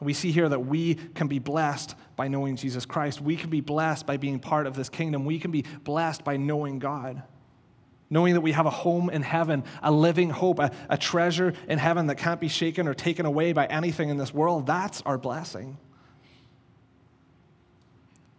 [0.00, 3.20] We see here that we can be blessed by knowing Jesus Christ.
[3.20, 5.24] We can be blessed by being part of this kingdom.
[5.24, 7.22] We can be blessed by knowing God.
[8.10, 11.78] Knowing that we have a home in heaven, a living hope, a, a treasure in
[11.78, 14.66] heaven that can't be shaken or taken away by anything in this world.
[14.66, 15.78] That's our blessing.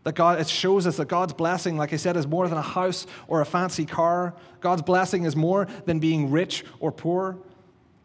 [0.03, 2.61] That God, it shows us that God's blessing, like I said, is more than a
[2.61, 4.35] house or a fancy car.
[4.61, 7.37] God's blessing is more than being rich or poor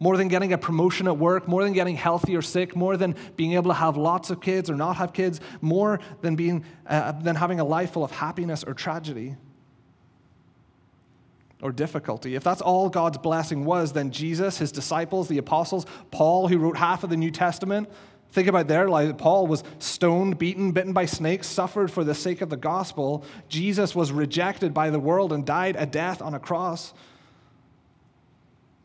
[0.03, 3.15] more than getting a promotion at work, more than getting healthy or sick, more than
[3.37, 7.12] being able to have lots of kids or not have kids, more than, being, uh,
[7.12, 9.37] than having a life full of happiness or tragedy
[11.62, 12.35] or difficulty.
[12.35, 16.77] If that's all God's blessing was, then Jesus, his disciples, the apostles, Paul, who wrote
[16.77, 17.88] half of the New Testament,
[18.33, 19.17] think about their life.
[19.19, 23.25] Paul was stoned, beaten, bitten by snakes, suffered for the sake of the gospel.
[23.49, 26.93] Jesus was rejected by the world and died a death on a cross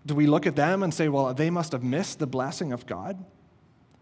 [0.08, 2.86] do we look at them and say, well, they must have missed the blessing of
[2.86, 3.24] God?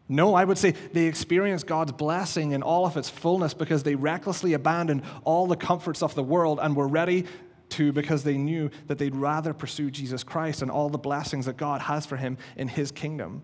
[0.07, 3.95] No, I would say they experienced God's blessing in all of its fullness because they
[3.95, 7.25] recklessly abandoned all the comforts of the world and were ready
[7.69, 11.57] to because they knew that they'd rather pursue Jesus Christ and all the blessings that
[11.57, 13.41] God has for him in his kingdom.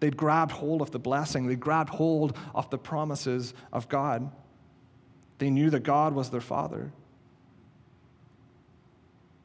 [0.00, 4.30] They'd grabbed hold of the blessing, they grabbed hold of the promises of God.
[5.38, 6.92] They knew that God was their Father.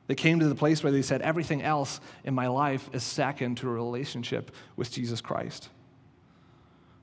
[0.09, 3.57] They came to the place where they said, Everything else in my life is second
[3.57, 5.69] to a relationship with Jesus Christ.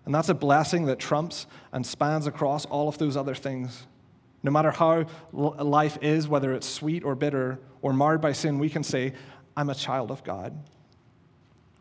[0.05, 3.87] And that's a blessing that trumps and spans across all of those other things.
[4.43, 8.69] No matter how life is, whether it's sweet or bitter or marred by sin, we
[8.69, 9.13] can say,
[9.57, 10.59] I'm a child of God.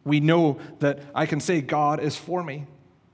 [0.04, 2.68] We know that I can say, God is for me.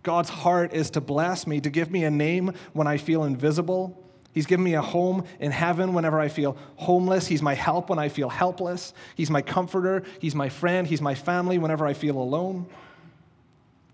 [0.04, 3.98] God's heart is to bless me, to give me a name when I feel invisible.
[4.34, 7.28] He's given me a home in heaven whenever I feel homeless.
[7.28, 8.94] He's my help when I feel helpless.
[9.16, 10.04] He's my comforter.
[10.20, 10.88] He's my friend.
[10.88, 12.68] He's my family whenever I feel alone.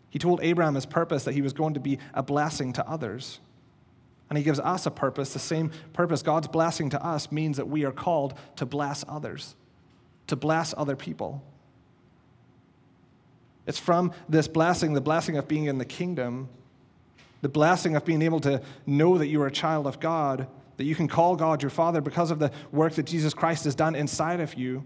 [0.10, 3.39] He told Abraham his purpose that he was going to be a blessing to others.
[4.30, 6.21] And he gives us a purpose, the same purpose.
[6.21, 9.56] God's blessing to us means that we are called to bless others,
[10.28, 11.41] to bless other people.
[13.65, 16.50] It's from this blessing, the blessing of being in the kingdom,
[17.47, 20.83] the blessing of being able to know that you are a child of God, that
[20.83, 23.95] you can call God your Father because of the work that Jesus Christ has done
[23.95, 24.83] inside of you.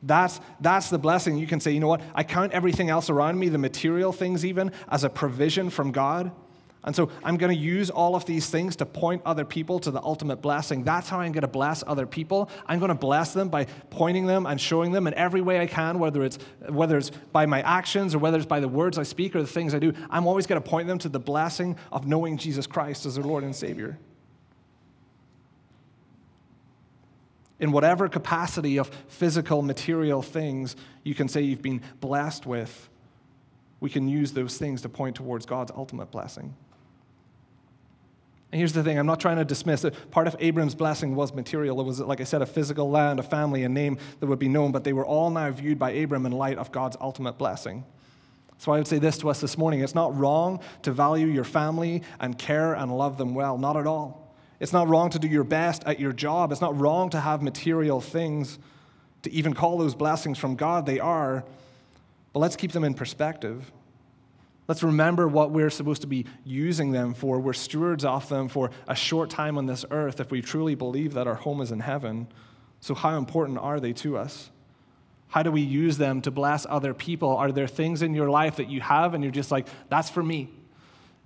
[0.00, 1.36] That's, that's the blessing.
[1.36, 2.00] You can say, you know what?
[2.14, 6.30] I count everything else around me, the material things even, as a provision from God.
[6.88, 9.90] And so I'm going to use all of these things to point other people to
[9.90, 10.84] the ultimate blessing.
[10.84, 12.48] That's how I'm going to bless other people.
[12.64, 15.66] I'm going to bless them by pointing them and showing them in every way I
[15.66, 16.38] can, whether it's,
[16.70, 19.46] whether it's by my actions or whether it's by the words I speak or the
[19.46, 19.92] things I do.
[20.08, 23.24] I'm always going to point them to the blessing of knowing Jesus Christ as their
[23.24, 23.98] Lord and Savior.
[27.60, 30.74] In whatever capacity of physical, material things
[31.04, 32.88] you can say you've been blessed with,
[33.78, 36.54] we can use those things to point towards God's ultimate blessing.
[38.50, 40.10] And here's the thing I'm not trying to dismiss it.
[40.10, 41.80] Part of Abram's blessing was material.
[41.80, 44.48] It was, like I said, a physical land, a family, a name that would be
[44.48, 47.84] known, but they were all now viewed by Abram in light of God's ultimate blessing.
[48.56, 51.44] So I would say this to us this morning it's not wrong to value your
[51.44, 54.34] family and care and love them well, not at all.
[54.60, 56.50] It's not wrong to do your best at your job.
[56.50, 58.58] It's not wrong to have material things,
[59.22, 60.86] to even call those blessings from God.
[60.86, 61.44] They are.
[62.32, 63.70] But let's keep them in perspective.
[64.68, 67.40] Let's remember what we're supposed to be using them for.
[67.40, 71.14] We're stewards of them for a short time on this earth if we truly believe
[71.14, 72.28] that our home is in heaven.
[72.80, 74.50] So, how important are they to us?
[75.28, 77.30] How do we use them to bless other people?
[77.30, 80.22] Are there things in your life that you have and you're just like, that's for
[80.22, 80.50] me?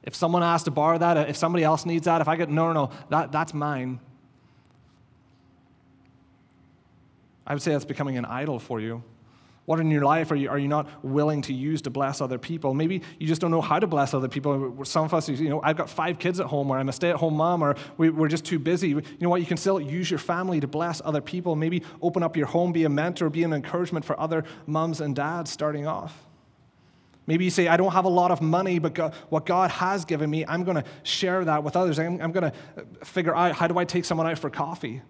[0.05, 2.72] If someone asks to borrow that, if somebody else needs that, if I get, no,
[2.72, 4.00] no, no, that, that's mine.
[7.46, 9.02] I would say that's becoming an idol for you.
[9.64, 12.37] What in your life are you, are you not willing to use to bless other
[12.37, 12.75] people?
[12.75, 14.85] Maybe you just don't know how to bless other people.
[14.85, 17.11] Some of us, you know, I've got five kids at home, or I'm a stay
[17.11, 18.88] at home mom, or we, are just too busy.
[18.88, 19.40] You know what?
[19.40, 21.55] You can still use your family to bless other people.
[21.55, 25.14] Maybe open up your home, be a mentor, be an encouragement for other moms and
[25.14, 26.27] dads starting off.
[27.29, 30.05] Maybe you say, I don't have a lot of money, but God, what God has
[30.05, 32.01] given me, I'm going to share that with others.
[32.01, 35.03] I'm, I'm going to figure out how do I take someone out for coffee?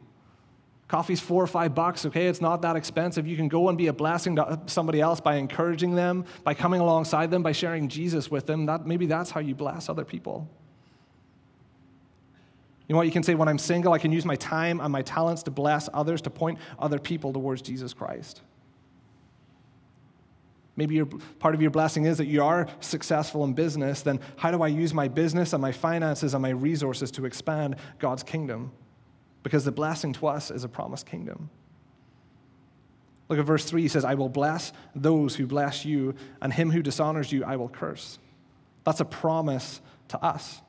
[0.93, 2.27] Coffee's four or five bucks, okay?
[2.27, 3.27] It's not that expensive.
[3.27, 6.83] You can go and be a blessing to somebody else by encouraging them, by coming
[6.83, 8.67] alongside them, by sharing Jesus with them.
[8.67, 10.51] That, maybe that's how you bless other people.
[12.87, 13.07] You know what?
[13.07, 15.51] You can say, when I'm single, I can use my time and my talents to
[15.51, 18.43] bless others, to point other people towards Jesus Christ.
[20.77, 21.07] Maybe your,
[21.39, 24.03] part of your blessing is that you are successful in business.
[24.03, 27.77] Then, how do I use my business and my finances and my resources to expand
[27.99, 28.73] God's kingdom?
[29.43, 31.51] Because the blessing to us is a promised kingdom.
[33.29, 33.83] Look at verse 3.
[33.83, 37.57] He says, I will bless those who bless you, and him who dishonors you, I
[37.57, 38.19] will curse.
[38.85, 40.61] That's a promise to us.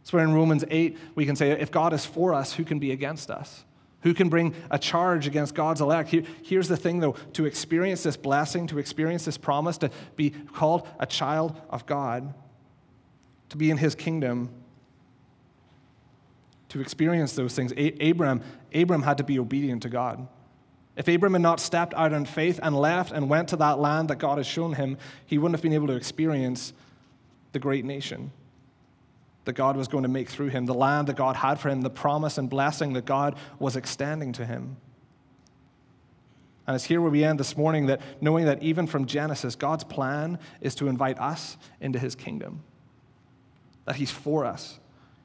[0.00, 2.78] That's where in Romans 8 we can say, if God is for us, who can
[2.78, 3.64] be against us?
[4.02, 6.08] Who can bring a charge against God's elect?
[6.08, 10.30] Here, here's the thing, though to experience this blessing, to experience this promise, to be
[10.30, 12.32] called a child of God,
[13.50, 14.48] to be in his kingdom,
[16.70, 17.72] to experience those things.
[18.00, 18.42] Abram,
[18.74, 20.26] Abram had to be obedient to God.
[20.96, 24.10] If Abram had not stepped out in faith and left and went to that land
[24.10, 26.72] that God has shown him, he wouldn't have been able to experience
[27.52, 28.32] the great nation
[29.44, 31.80] that God was going to make through him, the land that God had for him,
[31.80, 34.76] the promise and blessing that God was extending to him.
[36.66, 39.82] And it's here where we end this morning that knowing that even from Genesis, God's
[39.82, 42.62] plan is to invite us into his kingdom,
[43.86, 44.79] that he's for us,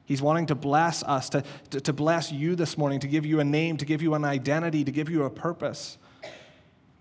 [0.05, 3.39] He's wanting to bless us, to, to, to, bless you this morning, to give you
[3.39, 5.97] a name, to give you an identity, to give you a purpose,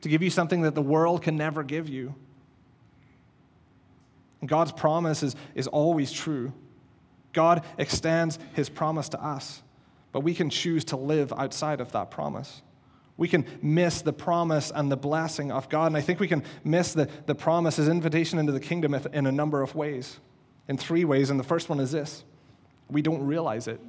[0.00, 2.14] to give you something that the world can never give you.
[4.40, 6.52] And God's promise is, is always true.
[7.34, 9.62] God extends his promise to us.
[10.12, 12.62] but we can choose to live outside of that promise.
[13.16, 15.86] We can miss the promise and the blessing of God.
[15.86, 19.26] And I think we can miss the, the promise, his invitation into the kingdom, in
[19.26, 20.18] a number of ways.
[20.68, 21.30] In three ways.
[21.30, 22.24] And the first one is this
[22.90, 23.80] we don't realize it.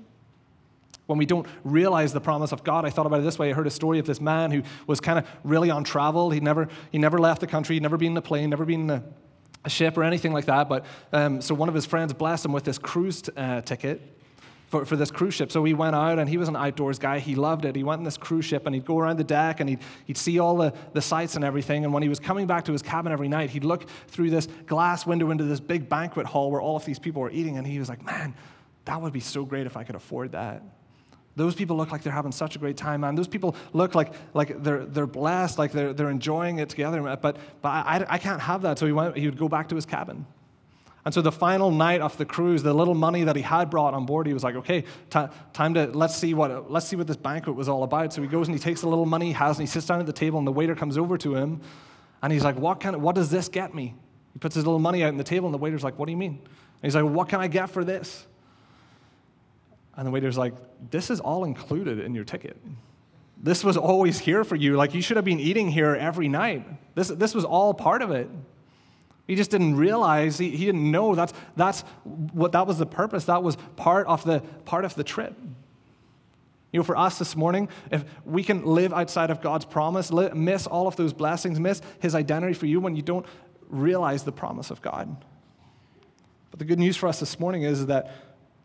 [1.06, 3.52] When we don't realize the promise of God, I thought about it this way.
[3.52, 6.32] I heard a story of this man who was kind of really on travel.
[6.32, 8.82] He never, he never left the country, he'd never been in a plane, never been
[8.82, 9.04] in a,
[9.66, 10.68] a ship or anything like that.
[10.68, 14.02] But um, so one of his friends blessed him with this cruise t- uh, ticket
[14.68, 15.52] for, for this cruise ship.
[15.52, 17.20] So he went out and he was an outdoors guy.
[17.20, 17.76] He loved it.
[17.76, 20.18] He went in this cruise ship and he'd go around the deck and he'd, he'd
[20.18, 21.84] see all the, the sights and everything.
[21.84, 24.48] And when he was coming back to his cabin every night, he'd look through this
[24.66, 27.58] glass window into this big banquet hall where all of these people were eating.
[27.58, 28.34] And he was like, man,
[28.86, 30.64] that would be so great if I could afford that.
[31.36, 33.16] Those people look like they're having such a great time, man.
[33.16, 37.02] Those people look like, like they're, they're blessed, like they're, they're enjoying it together.
[37.02, 38.80] But, but I, I can't have that.
[38.80, 40.26] So he, went, he would go back to his cabin.
[41.04, 43.94] And so the final night of the cruise, the little money that he had brought
[43.94, 47.06] on board, he was like, okay, t- time to, let's see, what, let's see what
[47.06, 48.12] this banquet was all about.
[48.12, 50.00] So he goes and he takes the little money he has and he sits down
[50.00, 51.62] at the table and the waiter comes over to him
[52.24, 53.94] and he's like, what, of, what does this get me?
[54.34, 56.12] He puts his little money out on the table and the waiter's like, what do
[56.12, 56.40] you mean?
[56.40, 58.26] And he's like, what can I get for this?
[59.98, 60.54] And the waiter's like,
[60.92, 62.58] this is all included in your ticket.
[63.42, 64.76] This was always here for you.
[64.76, 66.66] Like, you should have been eating here every night.
[66.96, 68.30] This, this was all part of it.
[69.28, 73.26] He just didn't realize, he, he didn't know that's, that's what that was the purpose.
[73.26, 75.36] That was part of the part of the trip.
[76.72, 80.68] You know, for us this morning, if we can live outside of God's promise, miss
[80.68, 83.26] all of those blessings, miss his identity for you when you don't
[83.70, 85.16] realize the promise of God.
[86.52, 88.12] But the good news for us this morning is that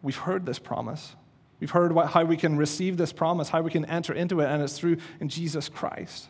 [0.03, 1.15] we've heard this promise.
[1.61, 4.47] We've heard what, how we can receive this promise, how we can enter into it,
[4.47, 6.29] and it's through in Jesus Christ.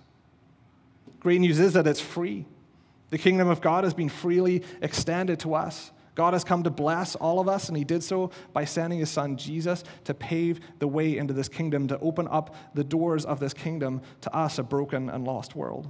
[1.21, 2.47] Great news is that it's free.
[3.11, 5.93] The kingdom of God has been freely extended to us.
[6.14, 9.11] God has come to bless all of us, and He did so by sending His
[9.11, 13.39] Son Jesus to pave the way into this kingdom, to open up the doors of
[13.39, 15.89] this kingdom to us, a broken and lost world.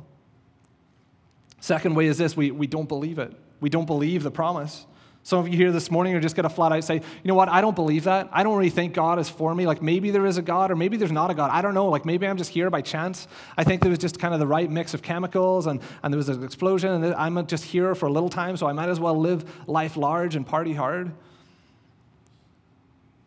[1.61, 3.33] Second way is this we, we don't believe it.
[3.61, 4.87] We don't believe the promise.
[5.23, 7.35] Some of you here this morning are just going to flat out say, you know
[7.35, 8.31] what, I don't believe that.
[8.33, 9.66] I don't really think God is for me.
[9.66, 11.51] Like maybe there is a God or maybe there's not a God.
[11.51, 11.89] I don't know.
[11.89, 13.29] Like maybe I'm just here by chance.
[13.57, 16.16] I think there was just kind of the right mix of chemicals and, and there
[16.16, 18.99] was an explosion and I'm just here for a little time, so I might as
[18.99, 21.12] well live life large and party hard.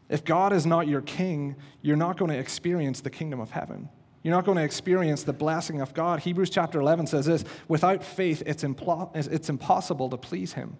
[0.09, 3.89] If God is not your king, you're not going to experience the kingdom of heaven.
[4.23, 6.21] You're not going to experience the blessing of God.
[6.21, 10.77] Hebrews chapter 11 says this without faith, it's, impl- it's impossible to please him.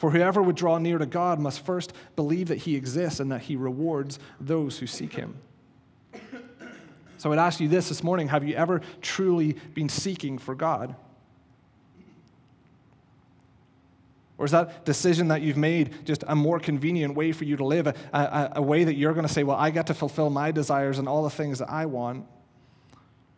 [0.00, 3.42] For whoever would draw near to God must first believe that he exists and that
[3.42, 5.36] he rewards those who seek him.
[7.18, 10.54] So I would ask you this this morning have you ever truly been seeking for
[10.54, 10.96] God?
[14.38, 17.64] Or is that decision that you've made just a more convenient way for you to
[17.66, 20.30] live, a, a, a way that you're going to say, well, I get to fulfill
[20.30, 22.24] my desires and all the things that I want?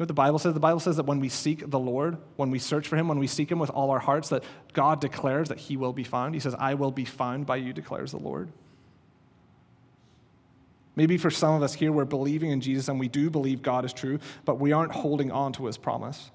[0.02, 0.52] What the Bible says?
[0.52, 3.20] The Bible says that when we seek the Lord, when we search for Him, when
[3.20, 4.42] we seek Him with all our hearts, that
[4.72, 6.34] God declares that He will be found.
[6.34, 8.50] He says, I will be found by you, declares the Lord.
[10.96, 13.84] Maybe for some of us here, we're believing in Jesus and we do believe God
[13.84, 16.32] is true, but we aren't holding on to His promise.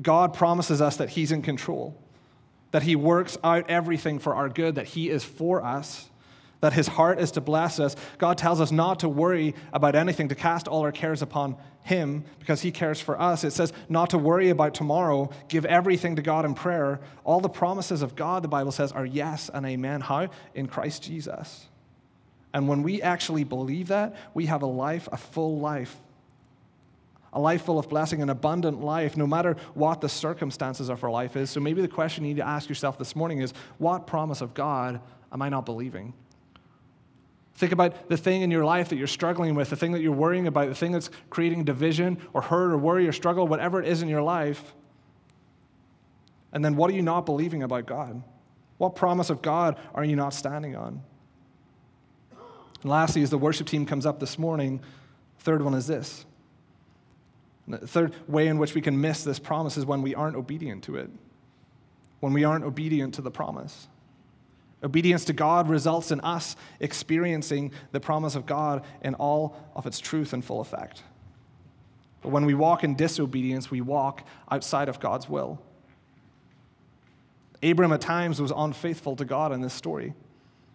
[0.00, 2.00] God promises us that He's in control,
[2.70, 6.08] that He works out everything for our good, that He is for us
[6.64, 10.28] that his heart is to bless us, God tells us not to worry about anything,
[10.28, 13.44] to cast all our cares upon him because he cares for us.
[13.44, 17.00] It says not to worry about tomorrow, give everything to God in prayer.
[17.22, 20.00] All the promises of God, the Bible says, are yes and amen.
[20.00, 20.30] How?
[20.54, 21.66] In Christ Jesus.
[22.54, 25.94] And when we actually believe that, we have a life, a full life,
[27.34, 31.10] a life full of blessing, an abundant life, no matter what the circumstances of our
[31.10, 31.50] life is.
[31.50, 34.54] So maybe the question you need to ask yourself this morning is what promise of
[34.54, 36.14] God am I not believing?
[37.54, 40.12] Think about the thing in your life that you're struggling with, the thing that you're
[40.12, 43.86] worrying about, the thing that's creating division or hurt or worry or struggle, whatever it
[43.86, 44.74] is in your life.
[46.52, 48.22] And then what are you not believing about God?
[48.78, 51.02] What promise of God are you not standing on?
[52.82, 54.80] And lastly, as the worship team comes up this morning,
[55.38, 56.26] third one is this.
[57.68, 60.84] The third way in which we can miss this promise is when we aren't obedient
[60.84, 61.08] to it,
[62.20, 63.88] when we aren't obedient to the promise.
[64.82, 69.98] Obedience to God results in us experiencing the promise of God in all of its
[69.98, 71.02] truth and full effect.
[72.20, 75.60] But when we walk in disobedience, we walk outside of God's will.
[77.62, 80.14] Abram at times was unfaithful to God in this story.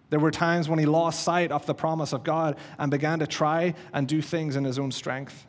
[0.09, 3.27] There were times when he lost sight of the promise of God and began to
[3.27, 5.45] try and do things in his own strength.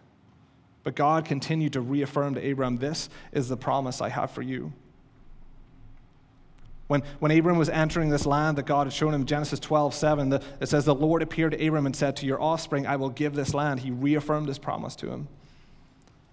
[0.83, 4.73] But God continued to reaffirm to Abram, This is the promise I have for you.
[6.91, 10.29] When, when Abram was entering this land that God had shown him, Genesis 12, 7,
[10.31, 13.11] the, it says, The Lord appeared to Abram and said, To your offspring I will
[13.11, 13.79] give this land.
[13.79, 15.29] He reaffirmed his promise to him.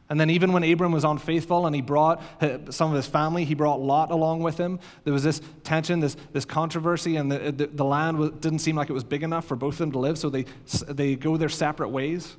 [0.09, 2.23] And then, even when Abram was unfaithful and he brought
[2.71, 6.17] some of his family, he brought Lot along with him, there was this tension, this,
[6.33, 9.55] this controversy, and the, the, the land didn't seem like it was big enough for
[9.55, 10.45] both of them to live, so they,
[10.87, 12.35] they go their separate ways.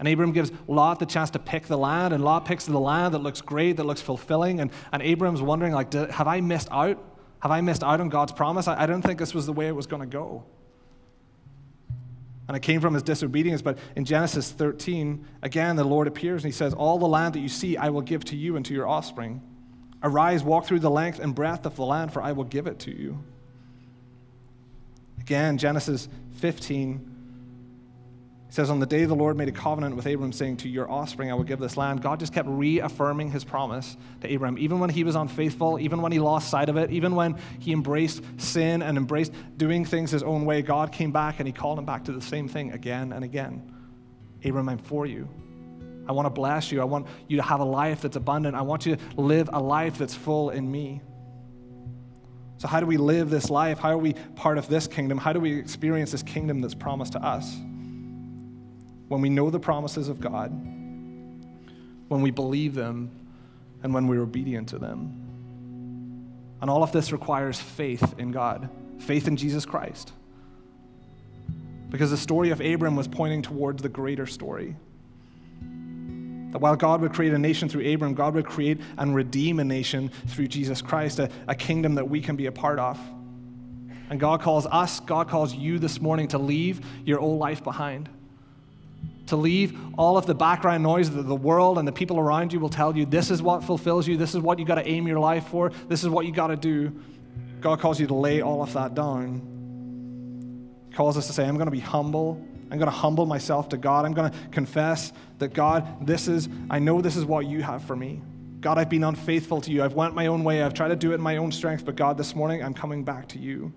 [0.00, 3.14] And Abram gives Lot the chance to pick the land, and Lot picks the land
[3.14, 4.58] that looks great, that looks fulfilling.
[4.58, 6.98] And, and Abram's wondering, like, have I missed out?
[7.40, 8.68] Have I missed out on God's promise?
[8.68, 10.44] I, I don't think this was the way it was going to go.
[12.48, 13.62] And it came from his disobedience.
[13.62, 17.40] But in Genesis 13, again, the Lord appears and he says, All the land that
[17.40, 19.40] you see, I will give to you and to your offspring.
[20.02, 22.78] Arise, walk through the length and breadth of the land, for I will give it
[22.80, 23.22] to you.
[25.20, 27.09] Again, Genesis 15,
[28.50, 30.90] he says, On the day the Lord made a covenant with Abram, saying, To your
[30.90, 34.58] offspring I will give this land, God just kept reaffirming his promise to Abram.
[34.58, 37.72] Even when he was unfaithful, even when he lost sight of it, even when he
[37.72, 41.78] embraced sin and embraced doing things his own way, God came back and he called
[41.78, 43.72] him back to the same thing again and again.
[44.44, 45.28] Abram, I'm for you.
[46.08, 46.80] I want to bless you.
[46.80, 48.56] I want you to have a life that's abundant.
[48.56, 51.02] I want you to live a life that's full in me.
[52.58, 53.78] So, how do we live this life?
[53.78, 55.18] How are we part of this kingdom?
[55.18, 57.56] How do we experience this kingdom that's promised to us?
[59.10, 63.10] When we know the promises of God, when we believe them,
[63.82, 66.56] and when we're obedient to them.
[66.60, 70.12] And all of this requires faith in God, faith in Jesus Christ.
[71.88, 74.76] Because the story of Abram was pointing towards the greater story.
[76.52, 79.64] That while God would create a nation through Abram, God would create and redeem a
[79.64, 82.96] nation through Jesus Christ, a, a kingdom that we can be a part of.
[84.08, 88.08] And God calls us, God calls you this morning to leave your old life behind
[89.30, 92.60] to leave all of the background noise that the world and the people around you
[92.60, 95.08] will tell you this is what fulfills you, this is what you got to aim
[95.08, 96.92] your life for, this is what you got to do.
[97.60, 100.86] God calls you to lay all of that down.
[100.88, 102.44] He calls us to say, I'm going to be humble.
[102.70, 104.04] I'm going to humble myself to God.
[104.04, 107.82] I'm going to confess that God, this is, I know this is what you have
[107.82, 108.22] for me.
[108.60, 109.82] God, I've been unfaithful to you.
[109.82, 110.62] I've went my own way.
[110.62, 113.04] I've tried to do it in my own strength, but God, this morning I'm coming
[113.04, 113.72] back to you.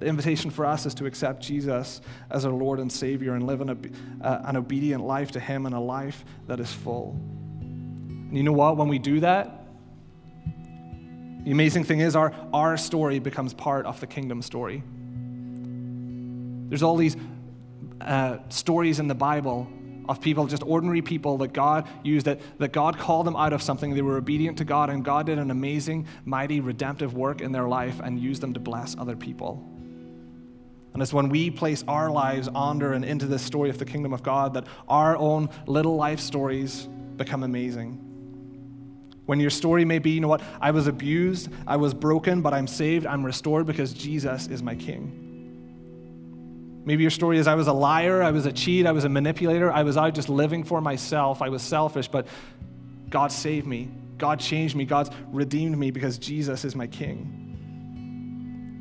[0.00, 3.60] The invitation for us is to accept Jesus as our Lord and Savior and live
[3.60, 7.20] an, uh, an obedient life to Him and a life that is full.
[7.60, 8.78] And you know what?
[8.78, 9.66] When we do that,
[11.44, 14.82] the amazing thing is our, our story becomes part of the kingdom story.
[16.70, 17.16] There's all these
[18.00, 19.70] uh, stories in the Bible
[20.08, 23.62] of people, just ordinary people that God used, that, that God called them out of
[23.62, 23.94] something.
[23.94, 27.68] They were obedient to God, and God did an amazing, mighty, redemptive work in their
[27.68, 29.69] life and used them to bless other people.
[30.92, 34.12] And it's when we place our lives under and into this story of the kingdom
[34.12, 38.06] of God that our own little life stories become amazing.
[39.26, 42.52] When your story may be, you know what, I was abused, I was broken, but
[42.52, 45.28] I'm saved, I'm restored because Jesus is my king.
[46.84, 49.08] Maybe your story is I was a liar, I was a cheat, I was a
[49.08, 52.26] manipulator, I was out just living for myself, I was selfish, but
[53.10, 53.90] God saved me.
[54.18, 54.84] God changed me.
[54.84, 57.49] God's redeemed me because Jesus is my king.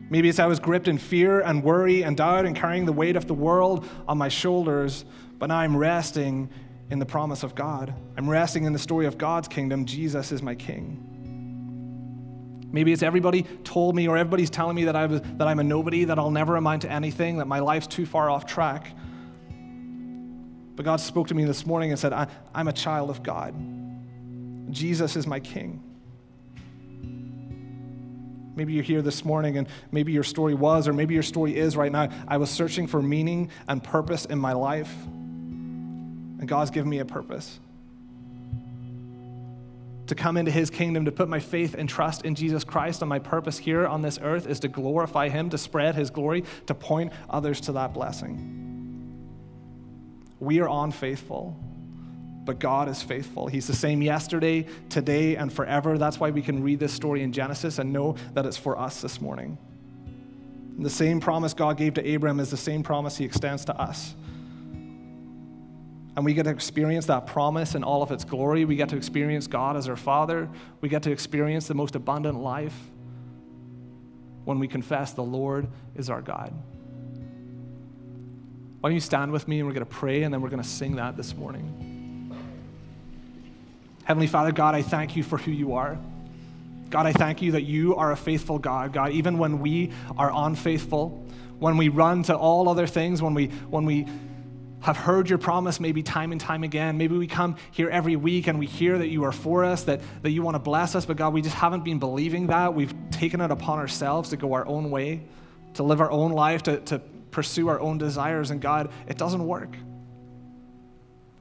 [0.09, 3.15] Maybe it's I was gripped in fear and worry and doubt and carrying the weight
[3.15, 5.05] of the world on my shoulders,
[5.37, 6.49] but now I'm resting
[6.89, 7.93] in the promise of God.
[8.17, 9.85] I'm resting in the story of God's kingdom.
[9.85, 11.05] Jesus is my king.
[12.71, 15.63] Maybe it's everybody told me or everybody's telling me that, I was, that I'm a
[15.63, 18.91] nobody, that I'll never amount to anything, that my life's too far off track.
[20.75, 23.53] But God spoke to me this morning and said, I, I'm a child of God.
[24.71, 25.83] Jesus is my king.
[28.59, 31.77] Maybe you're here this morning and maybe your story was, or maybe your story is
[31.77, 32.09] right now.
[32.27, 37.05] I was searching for meaning and purpose in my life, and God's given me a
[37.05, 37.57] purpose.
[40.07, 43.07] To come into his kingdom, to put my faith and trust in Jesus Christ, and
[43.07, 46.73] my purpose here on this earth is to glorify him, to spread his glory, to
[46.73, 49.15] point others to that blessing.
[50.41, 51.57] We are unfaithful
[52.45, 53.47] but God is faithful.
[53.47, 55.97] He's the same yesterday, today, and forever.
[55.97, 59.01] That's why we can read this story in Genesis and know that it's for us
[59.01, 59.57] this morning.
[60.77, 63.75] And the same promise God gave to Abraham is the same promise he extends to
[63.79, 64.15] us.
[66.15, 68.65] And we get to experience that promise in all of its glory.
[68.65, 70.49] We get to experience God as our Father.
[70.81, 72.75] We get to experience the most abundant life
[74.45, 76.53] when we confess the Lord is our God.
[78.79, 80.63] Why don't you stand with me and we're going to pray and then we're going
[80.63, 81.88] to sing that this morning.
[84.09, 85.95] Heavenly Father, God, I thank you for who you are.
[86.89, 88.91] God, I thank you that you are a faithful God.
[88.91, 91.23] God, even when we are unfaithful,
[91.59, 94.07] when we run to all other things, when we, when we
[94.81, 96.97] have heard your promise maybe time and time again.
[96.97, 100.01] Maybe we come here every week and we hear that you are for us, that,
[100.23, 102.73] that you want to bless us, but God, we just haven't been believing that.
[102.73, 105.21] We've taken it upon ourselves to go our own way,
[105.75, 106.97] to live our own life, to, to
[107.29, 109.69] pursue our own desires, and God, it doesn't work.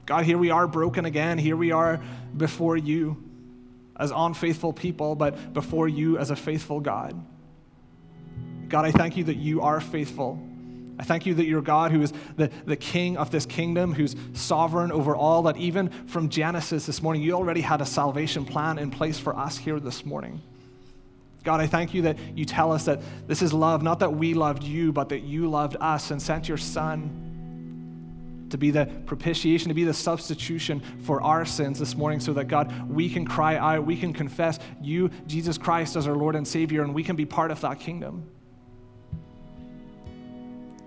[0.09, 1.37] God, here we are broken again.
[1.37, 2.01] Here we are
[2.35, 3.23] before you
[3.95, 7.13] as unfaithful people, but before you as a faithful God.
[8.69, 10.41] God, I thank you that you are faithful.
[10.97, 14.15] I thank you that you're God who is the, the king of this kingdom, who's
[14.33, 18.79] sovereign over all, that even from Genesis this morning, you already had a salvation plan
[18.79, 20.41] in place for us here this morning.
[21.43, 24.33] God, I thank you that you tell us that this is love, not that we
[24.33, 27.28] loved you, but that you loved us and sent your Son
[28.49, 32.45] to be the propitiation, to be the substitution for our sins this morning, so that
[32.45, 36.47] God, we can cry out, we can confess you, Jesus Christ, as our Lord and
[36.47, 38.29] Savior, and we can be part of that kingdom.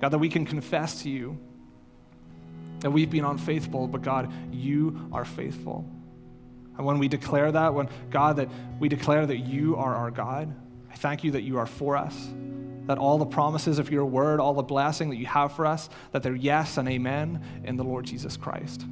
[0.01, 1.39] God, that we can confess to you
[2.81, 5.89] that we've been unfaithful, but God, you are faithful.
[6.77, 8.49] And when we declare that, when God, that
[8.81, 10.53] we declare that you are our God,
[10.91, 12.29] I thank you that you are for us
[12.93, 15.89] that all the promises of your word, all the blessing that you have for us,
[16.11, 18.85] that they're yes and amen in the Lord Jesus Christ.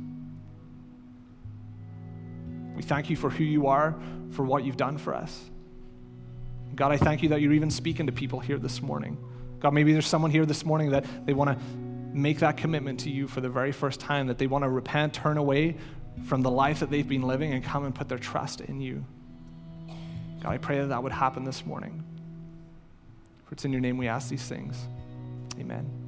[2.74, 5.38] We thank you for who you are, for what you've done for us.
[6.74, 9.18] God, I thank you that you're even speaking to people here this morning.
[9.58, 11.64] God, maybe there's someone here this morning that they want to
[12.14, 15.12] make that commitment to you for the very first time, that they want to repent,
[15.12, 15.76] turn away
[16.24, 19.04] from the life that they've been living, and come and put their trust in you.
[20.42, 22.02] God, I pray that that would happen this morning.
[23.50, 24.86] For it's in your name we ask these things.
[25.58, 25.99] Amen.